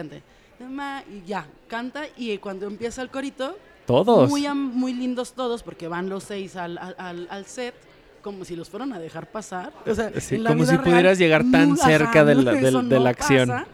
ma- 0.70 1.04
Y 1.10 1.26
ya, 1.28 1.46
canta 1.68 2.04
y 2.18 2.38
cuando 2.40 2.68
empieza 2.68 3.02
el 3.02 3.10
corito, 3.10 3.58
Todos. 3.86 4.30
muy, 4.30 4.48
muy 4.54 4.94
lindos 4.94 5.34
todos 5.34 5.64
porque 5.64 5.88
van 5.88 6.10
los 6.10 6.24
seis 6.26 6.56
al, 6.56 6.78
al- 6.78 6.96
al- 6.98 7.28
set 7.46 7.74
como 8.22 8.46
si 8.46 8.56
los 8.56 8.70
fueran 8.70 8.94
a 8.94 9.00
dejar 9.00 9.30
pasar. 9.32 9.74
O 9.86 9.94
sea, 9.94 10.12
Sí, 10.22 10.42
como 10.42 10.64
si 10.66 10.72
real, 10.72 10.84
pudieras 10.84 11.18
llegar 11.18 11.44
tan 11.52 11.70
no, 11.70 11.76
cerca 11.76 12.24
de 12.24 12.36
la- 12.36 12.54
no, 12.54 12.84
de 12.84 12.98
no 12.98 13.04
la 13.04 13.10
acción. 13.10 13.50
pasa. 13.50 13.66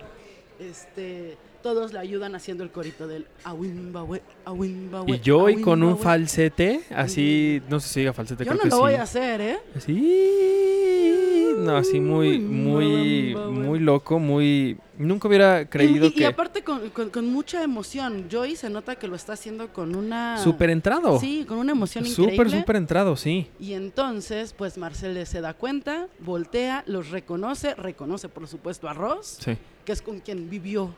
Este, 0.59 1.37
todos 1.61 1.93
le 1.93 1.99
ayudan 1.99 2.35
haciendo 2.35 2.63
el 2.63 2.71
corito 2.71 3.07
del 3.07 3.25
awimbawe, 3.43 4.21
awimbawe. 4.45 5.11
Y 5.11 5.19
yo 5.19 5.49
y 5.49 5.61
con 5.61 5.83
un 5.83 5.97
falsete, 5.97 6.81
así, 6.95 7.61
no 7.69 7.79
sé 7.79 7.89
si 7.89 7.99
diga 8.01 8.13
falsete, 8.13 8.43
Yo 8.45 8.51
creo 8.51 8.57
no 8.57 8.63
que 8.63 8.69
lo 8.69 8.75
sí. 8.75 8.81
voy 8.81 8.93
a 8.93 9.03
hacer, 9.03 9.41
¿eh? 9.41 9.57
Sí. 9.79 11.55
No, 11.57 11.75
así 11.77 11.99
muy, 11.99 12.39
muy, 12.39 13.35
muy 13.35 13.79
loco, 13.79 14.17
muy... 14.19 14.77
Nunca 14.97 15.27
hubiera 15.27 15.65
creído 15.69 16.05
y, 16.05 16.09
y 16.09 16.11
que... 16.13 16.25
aparte 16.25 16.61
con, 16.63 16.89
con- 16.89 17.09
con 17.09 17.25
mucha 17.31 17.63
emoción. 17.63 18.27
Joey 18.31 18.55
se 18.55 18.69
nota 18.69 18.95
que 18.95 19.07
lo 19.07 19.15
está 19.15 19.33
haciendo 19.33 19.71
con 19.73 19.95
una... 19.95 20.37
Súper 20.37 20.69
entrado. 20.69 21.19
Sí, 21.19 21.45
con 21.47 21.57
una 21.57 21.71
emoción 21.73 22.05
increíble. 22.05 22.35
Súper, 22.45 22.49
súper 22.59 22.75
entrado, 22.77 23.15
sí. 23.17 23.47
Y 23.59 23.73
entonces, 23.73 24.53
pues 24.53 24.77
Marcel 24.77 25.25
se 25.25 25.41
da 25.41 25.53
cuenta, 25.53 26.07
voltea, 26.19 26.83
los 26.87 27.09
reconoce, 27.09 27.75
reconoce 27.75 28.29
por 28.29 28.47
supuesto 28.47 28.87
a 28.87 28.93
Ross, 28.93 29.37
Sí. 29.41 29.57
que 29.85 29.91
es 29.91 30.01
con 30.01 30.19
quien 30.19 30.49
vivió 30.49 30.93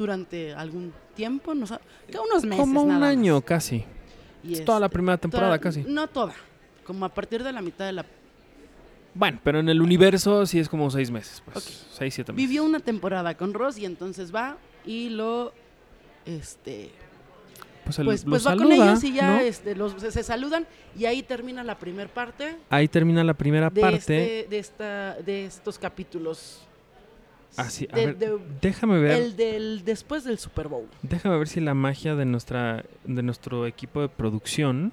durante 0.00 0.54
algún 0.54 0.92
tiempo, 1.14 1.54
no 1.54 1.66
sé, 1.66 1.76
que 2.10 2.18
unos 2.18 2.42
meses. 2.44 2.58
Como 2.58 2.80
un 2.82 2.88
nada 2.88 3.00
más. 3.00 3.10
año 3.10 3.40
casi. 3.42 3.84
Y 4.42 4.54
Es 4.54 4.64
toda 4.64 4.80
la 4.80 4.86
este, 4.86 4.94
primera 4.94 5.18
temporada 5.18 5.50
toda- 5.50 5.60
casi. 5.60 5.84
No 5.86 6.08
toda, 6.08 6.32
como 6.84 7.04
a 7.04 7.10
partir 7.10 7.44
de 7.44 7.52
la 7.52 7.60
mitad 7.60 7.84
de 7.84 7.92
la... 7.92 8.06
Bueno, 9.12 9.38
pero 9.44 9.58
en 9.60 9.68
el 9.68 9.82
universo 9.82 10.46
sí 10.46 10.58
es 10.58 10.68
como 10.68 10.90
seis 10.90 11.10
meses, 11.10 11.42
pues. 11.44 11.86
Seis, 11.92 12.14
siete 12.14 12.32
meses. 12.32 12.48
Vivió 12.48 12.64
una 12.64 12.80
temporada 12.80 13.36
con 13.36 13.52
Ross 13.52 13.76
y 13.78 13.84
entonces 13.84 14.34
va 14.34 14.56
y 14.86 15.10
lo... 15.10 15.52
Este, 16.24 16.90
Pues, 17.84 17.98
el- 17.98 18.04
pues, 18.06 18.24
pues 18.24 18.46
va 18.46 18.56
con 18.56 18.72
ellos 18.72 19.04
y 19.04 19.12
ya 19.12 19.34
¿no? 19.34 19.40
este, 19.40 19.74
los, 19.74 19.92
se, 20.00 20.10
se 20.12 20.22
saludan 20.22 20.66
y 20.96 21.04
ahí 21.04 21.22
termina 21.22 21.62
la 21.64 21.78
primera 21.78 22.08
parte 22.12 22.56
Ahí 22.70 22.88
termina 22.88 23.22
la 23.24 23.34
primera 23.34 23.68
de, 23.68 23.80
parte. 23.80 23.96
este, 23.98 24.46
de, 24.48 24.58
esta, 24.58 25.14
de 25.16 25.44
estos 25.44 25.78
capítulos. 25.78 26.66
Así, 27.56 27.88
a 27.92 27.96
De- 27.96 28.06
ver, 28.06 28.16
de- 28.18 28.38
déjame 28.60 28.98
ver. 28.98 29.10
el 29.12 29.36
del 29.36 29.84
después 29.84 30.24
del 30.24 30.38
Super 30.38 30.68
Bowl, 30.68 30.86
Déjame 31.02 31.36
ver 31.38 31.48
si 31.48 31.60
la 31.60 31.74
magia 31.74 32.14
de 32.14 32.24
nuestra 32.24 32.84
de 33.04 33.22
nuestro 33.22 33.66
equipo 33.66 34.00
de 34.02 34.08
producción 34.08 34.92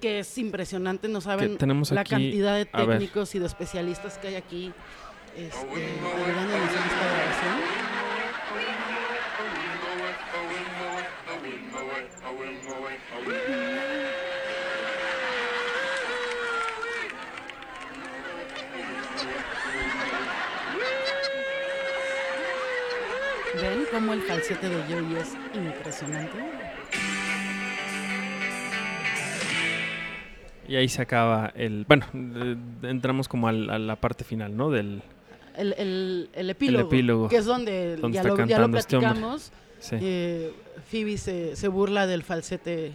que 0.00 0.18
es 0.20 0.36
impresionante, 0.38 1.08
no 1.08 1.18
que 1.20 1.24
saben 1.24 1.56
tenemos 1.58 1.90
la 1.90 2.02
aquí. 2.02 2.10
cantidad 2.10 2.56
de 2.56 2.66
técnicos 2.66 3.34
y 3.34 3.38
de 3.38 3.46
especialistas 3.46 4.18
que 4.18 4.28
hay 4.28 4.34
aquí 4.36 4.72
este, 5.36 5.56
ayudándonos 5.56 6.70
en 6.70 6.84
esta 6.84 7.06
grabación. 7.06 8.64
¿Ven 13.26 13.63
cómo 23.94 24.12
el 24.12 24.22
falsete 24.22 24.68
de 24.68 24.82
Joey 24.82 25.16
es 25.20 25.36
impresionante? 25.54 26.36
Y 30.68 30.76
ahí 30.76 30.88
se 30.88 31.02
acaba 31.02 31.52
el. 31.54 31.84
Bueno, 31.86 32.06
entramos 32.82 33.28
como 33.28 33.48
al- 33.48 33.70
a 33.70 33.78
la 33.78 33.96
parte 33.96 34.24
final, 34.24 34.56
¿no? 34.56 34.70
Del. 34.70 35.02
El, 35.56 35.74
el, 35.78 36.30
el 36.32 36.50
epílogo, 36.50 36.88
epílogo, 36.88 37.28
que 37.28 37.36
es 37.36 37.44
donde, 37.44 37.96
donde 37.96 38.16
ya, 38.16 38.24
lo, 38.24 38.44
ya 38.46 38.58
lo 38.66 38.76
este 38.76 38.98
platicamos. 38.98 39.52
Sí. 39.78 39.96
eh, 40.00 40.52
Phoebe 40.90 41.16
se, 41.16 41.54
se 41.54 41.68
burla 41.68 42.08
del 42.08 42.24
falsete, 42.24 42.92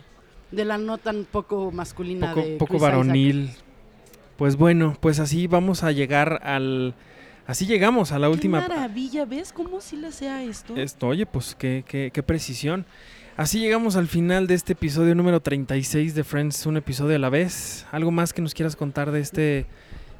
de 0.51 0.65
la 0.65 0.77
no 0.77 0.97
tan 0.97 1.23
poco 1.31 1.71
masculina 1.71 2.33
poco 2.33 2.45
de 2.45 2.57
poco 2.57 2.69
Chris 2.71 2.81
Isaac. 2.81 2.91
varonil. 2.97 3.49
Pues 4.35 4.57
bueno, 4.57 4.97
pues 4.99 5.19
así 5.19 5.47
vamos 5.47 5.83
a 5.83 5.91
llegar 5.93 6.41
al. 6.43 6.95
Así 7.49 7.65
llegamos 7.65 8.12
a 8.12 8.19
la 8.19 8.27
Qué 8.27 8.31
última. 8.33 8.59
maravilla, 8.62 9.25
¿ves 9.25 9.51
cómo 9.51 9.81
sí 9.81 9.95
le 9.95 10.12
sea 10.12 10.43
esto? 10.43 10.75
Esto, 10.75 11.07
oye, 11.07 11.25
pues 11.25 11.55
qué, 11.57 11.83
qué, 11.88 12.12
qué 12.13 12.21
precisión. 12.21 12.85
Así 13.38 13.59
llegamos 13.59 13.95
al 13.95 14.07
final 14.07 14.45
de 14.45 14.53
este 14.53 14.73
episodio 14.73 15.15
número 15.15 15.39
36 15.41 16.13
de 16.13 16.23
Friends, 16.23 16.67
un 16.67 16.77
episodio 16.77 17.15
a 17.15 17.19
la 17.19 17.29
vez. 17.29 17.88
¿Algo 17.91 18.12
más 18.12 18.33
que 18.33 18.43
nos 18.43 18.53
quieras 18.53 18.75
contar 18.75 19.12
de 19.12 19.21
este? 19.21 19.65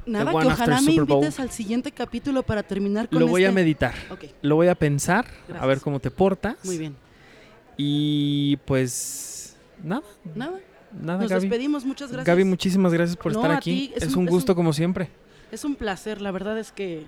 Nada, 0.06 0.32
que 0.32 0.46
ojalá 0.48 0.80
me 0.80 0.90
invites 0.92 1.38
al 1.38 1.50
siguiente 1.52 1.92
capítulo 1.92 2.42
para 2.42 2.64
terminar 2.64 3.08
con 3.08 3.20
Lo 3.20 3.28
voy 3.28 3.44
a 3.44 3.48
este- 3.50 3.54
meditar, 3.54 3.94
Ok, 4.10 4.24
lo 4.42 4.56
voy 4.56 4.66
a 4.66 4.74
pensar, 4.74 5.26
a 5.26 5.46
Gracias. 5.46 5.68
ver 5.68 5.80
cómo 5.82 6.00
te 6.00 6.10
portas. 6.10 6.56
muy 6.64 6.78
bien. 6.78 6.96
Y 7.76 8.56
pues 8.64 9.54
nada, 9.84 10.02
Nada, 10.34 10.58
nada, 11.00 11.20
nos 11.20 11.30
Gaby. 11.30 11.42
despedimos, 11.48 11.84
muchas 11.84 12.10
gracias. 12.10 12.26
Gaby, 12.26 12.42
muchísimas 12.44 12.92
gracias 12.92 13.16
por 13.16 13.32
No, 13.32 13.38
estar 13.38 13.52
a 13.52 13.58
aquí. 13.58 13.92
Es, 13.94 14.02
es 14.04 14.14
un 14.14 14.20
un- 14.22 14.24
es 14.28 14.30
gusto 14.32 14.52
un- 14.52 14.56
como 14.56 14.72
siempre. 14.72 15.10
Es 15.50 15.64
un 15.64 15.74
placer, 15.74 16.20
la 16.20 16.30
verdad 16.30 16.58
es 16.58 16.72
que 16.72 17.06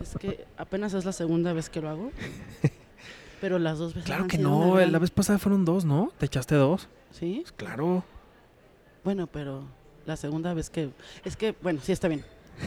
es 0.00 0.16
que 0.18 0.46
apenas 0.56 0.94
es 0.94 1.04
la 1.04 1.12
segunda 1.12 1.52
vez 1.52 1.68
que 1.68 1.80
lo 1.80 1.90
hago. 1.90 2.10
Pero 3.40 3.58
las 3.58 3.78
dos 3.78 3.94
veces 3.94 4.06
Claro 4.06 4.26
que 4.26 4.38
no, 4.38 4.78
la 4.78 4.98
vez 4.98 5.10
pasada 5.10 5.38
fueron 5.38 5.64
dos, 5.64 5.84
¿no? 5.84 6.12
Te 6.18 6.26
echaste 6.26 6.54
dos. 6.54 6.88
¿Sí? 7.10 7.38
Pues 7.42 7.52
claro. 7.52 8.04
Bueno, 9.02 9.26
pero 9.26 9.64
la 10.04 10.16
segunda 10.16 10.52
vez 10.52 10.68
que... 10.68 10.90
Es 11.24 11.36
que, 11.36 11.54
bueno, 11.62 11.80
sí 11.82 11.90
está 11.90 12.06
bien. 12.06 12.22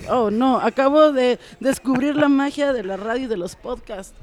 Oh, 0.09 0.31
no, 0.31 0.57
acabo 0.59 1.12
de 1.12 1.39
descubrir 1.59 2.15
la 2.15 2.27
magia 2.27 2.73
de 2.73 2.83
la 2.83 2.97
radio 2.97 3.25
y 3.25 3.27
de 3.27 3.38
los 3.38 3.55
podcasts. 3.55 4.15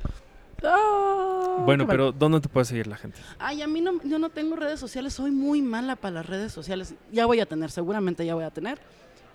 Ah, 0.64 1.58
bueno, 1.64 1.86
mal. 1.86 1.90
pero 1.94 2.12
¿dónde 2.12 2.40
te 2.40 2.48
puede 2.48 2.66
seguir 2.66 2.88
la 2.88 2.96
gente? 2.96 3.18
Ay, 3.38 3.62
a 3.62 3.68
mí 3.68 3.80
no, 3.80 4.02
yo 4.02 4.18
no 4.18 4.30
tengo 4.30 4.56
redes 4.56 4.80
sociales, 4.80 5.14
soy 5.14 5.30
muy 5.30 5.62
mala 5.62 5.94
para 5.94 6.16
las 6.16 6.26
redes 6.26 6.52
sociales. 6.52 6.94
Ya 7.12 7.26
voy 7.26 7.38
a 7.38 7.46
tener, 7.46 7.70
seguramente 7.70 8.26
ya 8.26 8.34
voy 8.34 8.44
a 8.44 8.50
tener. 8.50 8.80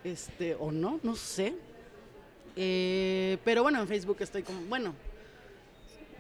Este, 0.06 0.56
o 0.56 0.72
no, 0.72 1.00
no 1.04 1.16
sé. 1.16 1.56
Eh, 2.56 3.38
pero 3.44 3.64
bueno, 3.64 3.82
en 3.82 3.88
Facebook 3.88 4.18
estoy 4.20 4.44
como, 4.44 4.62
bueno, 4.70 4.94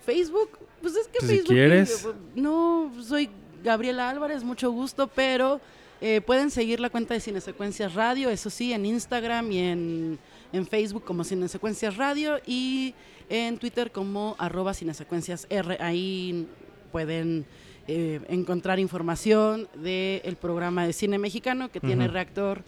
Facebook, 0.05 0.57
pues 0.81 0.95
es 0.95 1.07
que 1.07 1.19
Pues 1.19 1.31
si 1.31 1.37
Facebook... 1.37 1.53
quieres. 1.53 2.07
No, 2.35 2.91
soy 3.01 3.29
Gabriela 3.63 4.09
Álvarez, 4.09 4.43
mucho 4.43 4.71
gusto, 4.71 5.07
pero 5.07 5.61
eh, 6.01 6.19
pueden 6.21 6.51
seguir 6.51 6.79
la 6.79 6.89
cuenta 6.89 7.13
de 7.13 7.19
Cinesecuencias 7.19 7.93
Radio, 7.93 8.29
eso 8.29 8.49
sí, 8.49 8.73
en 8.73 8.85
Instagram 8.85 9.51
y 9.51 9.59
en, 9.59 10.19
en 10.51 10.67
Facebook 10.67 11.03
como 11.05 11.23
Cinesecuencias 11.23 11.95
Radio 11.95 12.39
y 12.45 12.95
en 13.29 13.57
Twitter 13.57 13.91
como 13.91 14.35
arroba 14.39 14.73
Cinesecuencias 14.73 15.47
R. 15.49 15.77
Ahí 15.79 16.47
pueden 16.91 17.45
eh, 17.87 18.19
encontrar 18.29 18.79
información 18.79 19.67
del 19.75 20.35
programa 20.37 20.87
de 20.87 20.93
cine 20.93 21.17
mexicano 21.19 21.71
que 21.71 21.79
tiene. 21.79 22.07
Reactor, 22.07 22.63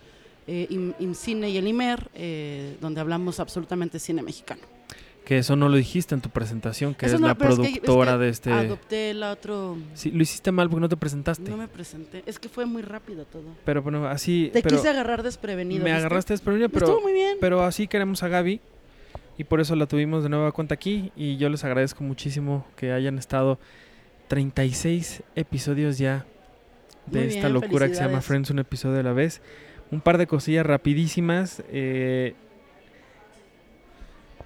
eh, 0.47 0.67
Im- 0.69 0.95
IMCINE 0.99 1.49
y 1.49 1.57
el 1.57 1.67
IMER, 1.67 2.09
eh, 2.15 2.77
donde 2.81 3.01
hablamos 3.01 3.39
absolutamente 3.39 3.99
cine 3.99 4.21
mexicano. 4.21 4.61
Que 5.25 5.39
eso 5.39 5.57
no 5.57 5.67
lo 5.67 5.75
dijiste 5.75 6.15
en 6.15 6.21
tu 6.21 6.29
presentación, 6.29 6.95
que 6.95 7.05
Eso 7.05 7.15
eres 7.15 7.21
no, 7.21 7.27
la 7.27 7.35
pero 7.35 7.51
es 7.51 7.59
que- 7.59 7.65
es 7.65 7.71
productora 7.79 8.13
que 8.13 8.17
de 8.19 8.29
este... 8.29 8.51
Adopté 8.53 9.09
el 9.11 9.23
otro. 9.23 9.75
Sí, 9.93 10.09
lo 10.11 10.23
hiciste 10.23 10.53
mal 10.53 10.69
porque 10.69 10.79
no 10.79 10.87
te 10.87 10.95
presentaste. 10.95 11.49
No 11.51 11.57
me 11.57 11.67
presenté. 11.67 12.23
Es 12.25 12.39
que 12.39 12.47
fue 12.47 12.65
muy 12.65 12.81
rápido 12.81 13.25
todo. 13.25 13.43
Pero 13.65 13.81
bueno, 13.81 14.07
así... 14.07 14.49
Te 14.53 14.61
pero 14.61 14.77
quise 14.77 14.87
agarrar 14.87 15.23
desprevenido. 15.23 15.83
me 15.83 15.89
¿viste? 15.89 15.97
agarraste 15.99 16.31
desprevenido, 16.33 16.69
pero... 16.69 16.85
Estuvo 16.85 17.01
muy 17.01 17.11
bien. 17.11 17.37
Pero 17.41 17.61
así 17.61 17.89
queremos 17.89 18.23
a 18.23 18.29
Gaby 18.29 18.61
y 19.37 19.43
por 19.43 19.59
eso 19.59 19.75
la 19.75 19.85
tuvimos 19.85 20.23
de 20.23 20.29
nueva 20.29 20.53
cuenta 20.53 20.75
aquí 20.75 21.11
y 21.17 21.35
yo 21.35 21.49
les 21.49 21.65
agradezco 21.65 22.05
muchísimo 22.05 22.65
que 22.77 22.93
hayan 22.93 23.17
estado 23.17 23.59
36 24.29 25.23
episodios 25.35 25.97
ya 25.97 26.25
de 27.05 27.27
esta 27.27 27.49
locura 27.49 27.87
que 27.87 27.95
se 27.95 28.01
llama. 28.03 28.21
Friends, 28.21 28.49
un 28.49 28.59
episodio 28.59 28.99
a 28.99 29.03
la 29.03 29.13
vez. 29.13 29.41
Un 29.91 30.01
par 30.01 30.17
de 30.17 30.27
cosillas 30.27 30.65
rapidísimas. 30.65 31.63
eh, 31.69 32.35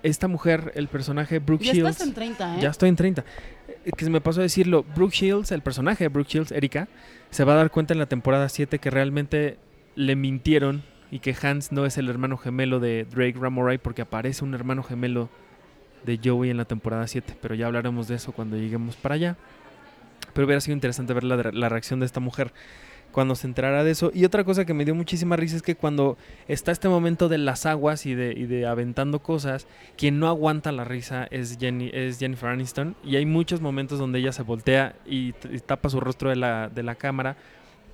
esta 0.04 0.28
mujer, 0.28 0.72
el 0.76 0.88
personaje 0.88 1.40
Brooke 1.40 1.64
ya 1.64 1.74
Shields... 1.74 1.92
estás 1.92 2.08
en 2.08 2.14
30, 2.14 2.56
¿eh? 2.58 2.62
Ya 2.62 2.70
estoy 2.70 2.90
en 2.90 2.96
30. 2.96 3.24
Eh, 3.86 3.92
Que 3.96 4.06
se 4.06 4.10
me 4.12 4.20
pasó 4.22 4.40
a 4.40 4.44
decirlo, 4.44 4.84
Brooke 4.96 5.14
Shields, 5.16 5.52
el 5.52 5.62
personaje 5.62 6.06
de 6.06 6.08
Brooke 6.08 6.30
Shields, 6.30 6.52
Erika, 6.52 6.88
se 7.30 7.44
va 7.44 7.54
a 7.54 7.58
dar 7.58 7.70
cuenta 7.72 7.94
en 7.94 8.00
la 8.00 8.08
temporada 8.08 8.50
7 8.50 8.80
que 8.80 8.90
realmente 8.90 9.58
le 9.96 10.16
mintieron 10.16 10.84
y 11.12 11.20
que 11.20 11.36
Hans 11.40 11.72
no 11.72 11.86
es 11.86 11.98
el 11.98 12.10
hermano 12.10 12.38
gemelo 12.38 12.80
de 12.80 13.06
Drake 13.06 13.36
Ramoray 13.40 13.78
porque 13.78 14.02
aparece 14.02 14.44
un 14.44 14.54
hermano 14.54 14.82
gemelo 14.82 15.30
de 16.06 16.20
Joey 16.24 16.50
en 16.50 16.58
la 16.58 16.66
temporada 16.66 17.06
7, 17.06 17.36
pero 17.42 17.54
ya 17.54 17.68
hablaremos 17.68 18.08
de 18.08 18.16
eso 18.16 18.32
cuando 18.32 18.58
lleguemos 18.58 18.96
para 18.96 19.16
allá. 19.16 19.38
Pero 20.34 20.46
hubiera 20.46 20.62
sido 20.62 20.74
interesante 20.74 21.14
ver 21.14 21.24
la, 21.26 21.36
la 21.52 21.70
reacción 21.70 22.00
de 22.00 22.06
esta 22.08 22.20
mujer 22.20 22.54
cuando 23.12 23.36
se 23.36 23.48
enterara 23.48 23.84
de 23.84 23.92
eso. 23.92 24.12
Y 24.14 24.26
otra 24.26 24.44
cosa 24.44 24.66
que 24.66 24.74
me 24.74 24.86
dio 24.86 24.96
muchísima 24.96 25.36
risa 25.36 25.56
es 25.58 25.62
que 25.62 25.76
cuando 25.76 26.18
está 26.48 26.72
este 26.72 26.88
momento 26.90 27.28
de 27.30 27.38
las 27.38 27.66
aguas 27.66 28.06
y 28.06 28.16
de, 28.16 28.34
y 28.34 28.46
de 28.46 28.66
aventando 28.66 29.20
cosas, 29.20 29.68
quien 29.98 30.20
no 30.20 30.28
aguanta 30.28 30.72
la 30.72 30.84
risa 30.86 31.28
es, 31.32 31.58
Jenny, 31.60 31.90
es 31.94 32.20
Jennifer 32.20 32.50
Aniston. 32.50 32.96
Y 33.04 33.16
hay 33.18 33.26
muchos 33.26 33.62
momentos 33.62 34.00
donde 34.00 34.20
ella 34.20 34.32
se 34.32 34.44
voltea 34.44 34.96
y, 35.06 35.34
tapa 35.66 35.90
su 35.90 36.00
rostro 36.00 36.30
de 36.30 36.36
la, 36.38 36.70
de 36.70 36.84
la 36.84 36.96
cámara 36.96 37.36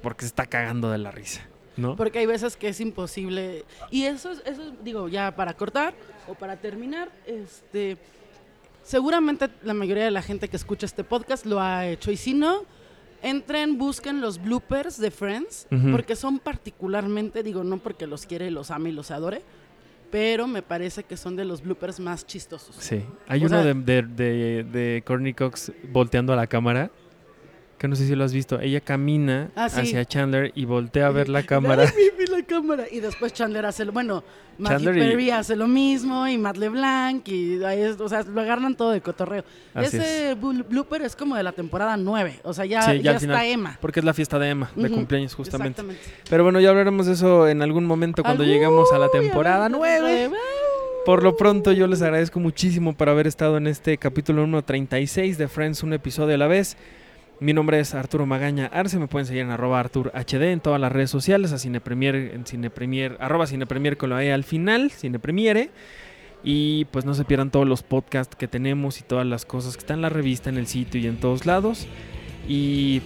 porque 0.02 0.22
se 0.22 0.28
está 0.28 0.46
cagando 0.46 0.90
de 0.92 0.98
la 1.00 1.12
risa. 1.12 1.42
¿No? 1.78 1.96
Porque 1.96 2.20
hay 2.20 2.26
veces 2.26 2.58
que 2.58 2.70
es 2.70 2.80
imposible. 2.80 3.64
Y 3.92 4.06
eso, 4.06 4.32
es- 4.32 4.42
eso 4.46 4.64
es, 4.70 4.84
digo, 4.84 5.08
ya 5.10 5.36
para 5.36 5.54
cortar 5.54 5.94
o 6.28 6.34
para 6.34 6.58
terminar, 6.58 7.10
este, 7.28 7.98
seguramente 8.84 9.50
la 9.64 9.74
mayoría 9.74 10.06
de 10.06 10.12
la 10.12 10.22
gente 10.22 10.48
que 10.48 10.56
escucha 10.58 10.86
este 10.86 11.04
podcast 11.04 11.46
lo 11.46 11.60
ha 11.62 11.86
hecho. 11.88 12.12
Y 12.12 12.18
si 12.18 12.34
no, 12.34 12.64
entren, 13.22 13.78
busquen 13.78 14.22
los 14.22 14.42
bloopers 14.42 15.00
de 15.00 15.12
Friends, 15.12 15.68
porque 15.92 16.16
son 16.16 16.40
particularmente, 16.40 17.44
digo, 17.44 17.64
no 17.64 17.78
porque 17.78 18.08
los 18.08 18.26
quiere, 18.26 18.52
los 18.52 18.72
ame 18.72 18.90
y 18.90 18.94
los 18.94 19.12
adore, 19.12 19.42
pero 20.12 20.48
me 20.48 20.62
parece 20.62 21.04
que 21.04 21.18
son 21.18 21.36
de 21.36 21.44
los 21.46 21.62
bloopers 21.62 22.00
más 22.00 22.26
chistosos. 22.26 22.76
Sí. 22.80 23.04
Hay 23.28 23.44
O 23.44 23.48
uno 23.48 23.62
sea- 23.62 23.74
de, 23.74 23.74
de, 23.74 24.02
de, 24.04 24.64
de 24.64 25.04
Courtney 25.06 25.34
Cox 25.34 25.72
volteando 25.92 26.32
a 26.34 26.36
la 26.36 26.48
cámara. 26.48 26.92
Que 27.78 27.88
no 27.88 27.96
sé 27.96 28.08
si 28.08 28.16
lo 28.16 28.24
has 28.24 28.34
visto. 28.34 28.60
Ella 28.60 28.82
camina 28.82 29.52
Ah, 29.56 29.70
sí. 29.70 29.82
hacia 29.82 30.04
Chandler 30.04 30.52
y 30.56 30.66
voltea 30.66 31.08
a 31.08 31.12
ver 31.12 31.30
la 31.30 31.44
cámara. 31.46 31.84
Ay, 31.84 31.90
vi, 31.96 32.26
vi 32.26 32.32
la 32.32 32.44
cámara. 32.44 32.86
Y 32.92 33.00
después 33.02 33.34
Chandler 33.34 33.66
hace 33.68 33.86
lo, 33.86 33.92
bueno, 33.92 34.24
Matthew 34.58 34.78
Chandler 34.86 34.98
y- 34.98 35.00
Perry 35.12 35.30
hace 35.30 35.56
lo 35.56 35.68
mismo 35.68 36.28
y 36.28 36.40
Matt 36.40 36.58
LeBlanc 36.58 37.28
y 37.28 37.64
ahí 37.64 37.82
es- 37.82 38.00
o 38.02 38.10
sea, 38.10 38.24
lo 38.24 38.42
agarran 38.42 38.76
todo 38.76 38.90
de 38.92 39.02
cotorreo. 39.02 39.44
Así 39.76 39.98
Ese 39.98 40.36
bul- 40.36 40.68
blooper 40.68 41.04
es 41.04 41.16
como 41.16 41.36
de 41.36 41.44
la 41.44 41.52
temporada 41.52 41.96
9, 41.98 42.40
o 42.44 42.52
sea, 42.52 42.66
ya, 42.66 42.82
Sí, 42.82 42.98
ya 42.98 43.04
ya 43.04 43.12
al 43.12 43.18
está. 43.18 43.46
Emma. 43.46 43.78
Porque 43.80 44.00
es 44.00 44.06
la 44.06 44.16
fiesta 44.16 44.40
de 44.40 44.50
Emma, 44.50 44.72
de 44.76 44.90
cumpleaños 44.90 45.36
justamente. 45.36 45.84
Pero 46.30 46.44
bueno, 46.44 46.60
ya 46.60 46.70
hablaremos 46.70 47.06
de 47.06 47.14
eso 47.14 47.48
en 47.48 47.62
algún 47.62 47.86
momento 47.86 48.24
cuando 48.24 48.44
lleguemos 48.44 48.92
a 48.92 48.98
la 48.98 49.06
Algún- 49.06 49.22
temporada 49.22 49.70
9. 49.70 50.32
Por 51.06 51.24
lo 51.24 51.38
pronto 51.38 51.72
yo 51.72 51.86
les 51.88 52.02
agradezco 52.02 52.40
muchísimo 52.40 52.94
por 52.94 53.08
haber 53.08 53.28
estado 53.28 53.56
en 53.58 53.68
este 53.68 53.98
capítulo 53.98 54.42
número 54.42 54.64
36 54.64 55.38
de 55.38 55.48
Friends, 55.48 55.84
un 55.84 55.94
episodio 55.94 56.34
a 56.36 56.38
la 56.38 56.48
vez. 56.48 56.76
Mi 57.40 57.54
nombre 57.54 57.80
es 57.80 57.94
Arturo 57.94 58.26
Magaña 58.26 58.66
Arce, 58.68 58.98
me 58.98 59.08
pueden 59.08 59.28
seguir 59.28 59.44
en 59.44 59.52
arroba 59.52 59.80
Artur 59.80 60.12
HD 60.16 60.52
en 60.52 60.60
todas 60.60 60.82
las 60.82 60.92
redes 60.92 61.12
sociales, 61.12 61.52
a 61.52 61.60
Cinepremier, 61.60 62.16
en 62.16 62.46
Cinepremier, 62.46 63.18
arroba 63.20 63.46
Cinepremier 63.46 63.96
con 63.98 64.10
la 64.10 64.24
E 64.24 64.34
al 64.34 64.44
final, 64.44 64.90
Cinepremiere. 64.92 65.70
Y 66.44 66.86
pues 66.86 67.04
no 67.04 67.14
se 67.14 67.26
pierdan 67.26 67.52
todos 67.52 67.68
los 67.68 67.84
podcasts 67.84 68.36
que 68.36 68.48
tenemos 68.48 69.00
y 69.00 69.04
todas 69.04 69.26
las 69.26 69.46
cosas 69.46 69.76
que 69.76 69.82
están 69.82 69.98
en 69.98 70.02
la 70.04 70.10
revista, 70.10 70.50
en 70.50 70.58
el 70.58 70.68
sitio 70.68 71.02
y 71.02 71.08
en 71.08 71.20
todos 71.20 71.46
lados. 71.46 71.88
Y 72.48 73.02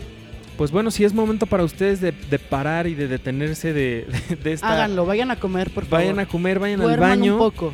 pues 0.57 0.71
bueno, 0.71 0.91
si 0.91 1.03
es 1.05 1.13
momento 1.13 1.45
para 1.45 1.63
ustedes 1.63 2.01
de, 2.01 2.11
de 2.11 2.39
parar 2.39 2.87
y 2.87 2.93
de 2.93 3.07
detenerse 3.07 3.73
de, 3.73 4.05
de, 4.29 4.35
de 4.43 4.53
esta... 4.53 4.71
Háganlo, 4.71 5.05
vayan 5.05 5.31
a 5.31 5.37
comer, 5.37 5.71
por 5.71 5.85
favor. 5.85 5.99
Vayan 5.99 6.19
a 6.19 6.25
comer, 6.25 6.59
vayan 6.59 6.81
al 6.81 6.99
baño. 6.99 7.33
un 7.33 7.39
poco. 7.39 7.73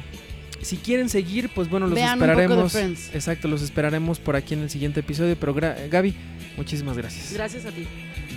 Si 0.62 0.78
quieren 0.78 1.10
seguir, 1.10 1.50
pues 1.50 1.70
bueno, 1.70 1.88
los 1.88 1.96
Vean 1.96 2.14
un 2.14 2.20
poco 2.20 2.38
de 2.38 2.44
esperaremos. 2.68 2.74
Exacto, 3.14 3.48
los 3.48 3.62
esperaremos 3.62 4.20
por 4.20 4.36
aquí 4.36 4.54
en 4.54 4.62
el 4.62 4.70
siguiente 4.70 5.00
episodio. 5.02 5.36
Pero 5.40 5.54
Gaby, 5.54 6.16
muchísimas 6.58 6.98
gracias. 6.98 7.34
Gracias 7.34 7.66
a 7.66 7.72
ti. 7.72 7.86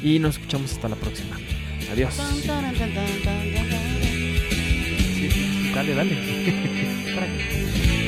Y 0.02 0.18
nos 0.18 0.36
escuchamos 0.36 0.72
hasta 0.72 0.88
la 0.88 0.96
próxima. 0.96 1.38
Adiós. 1.92 2.16
Tan. 2.16 2.40
Dale, 5.74 5.94
dale. 5.94 6.16
Para- 7.14 7.99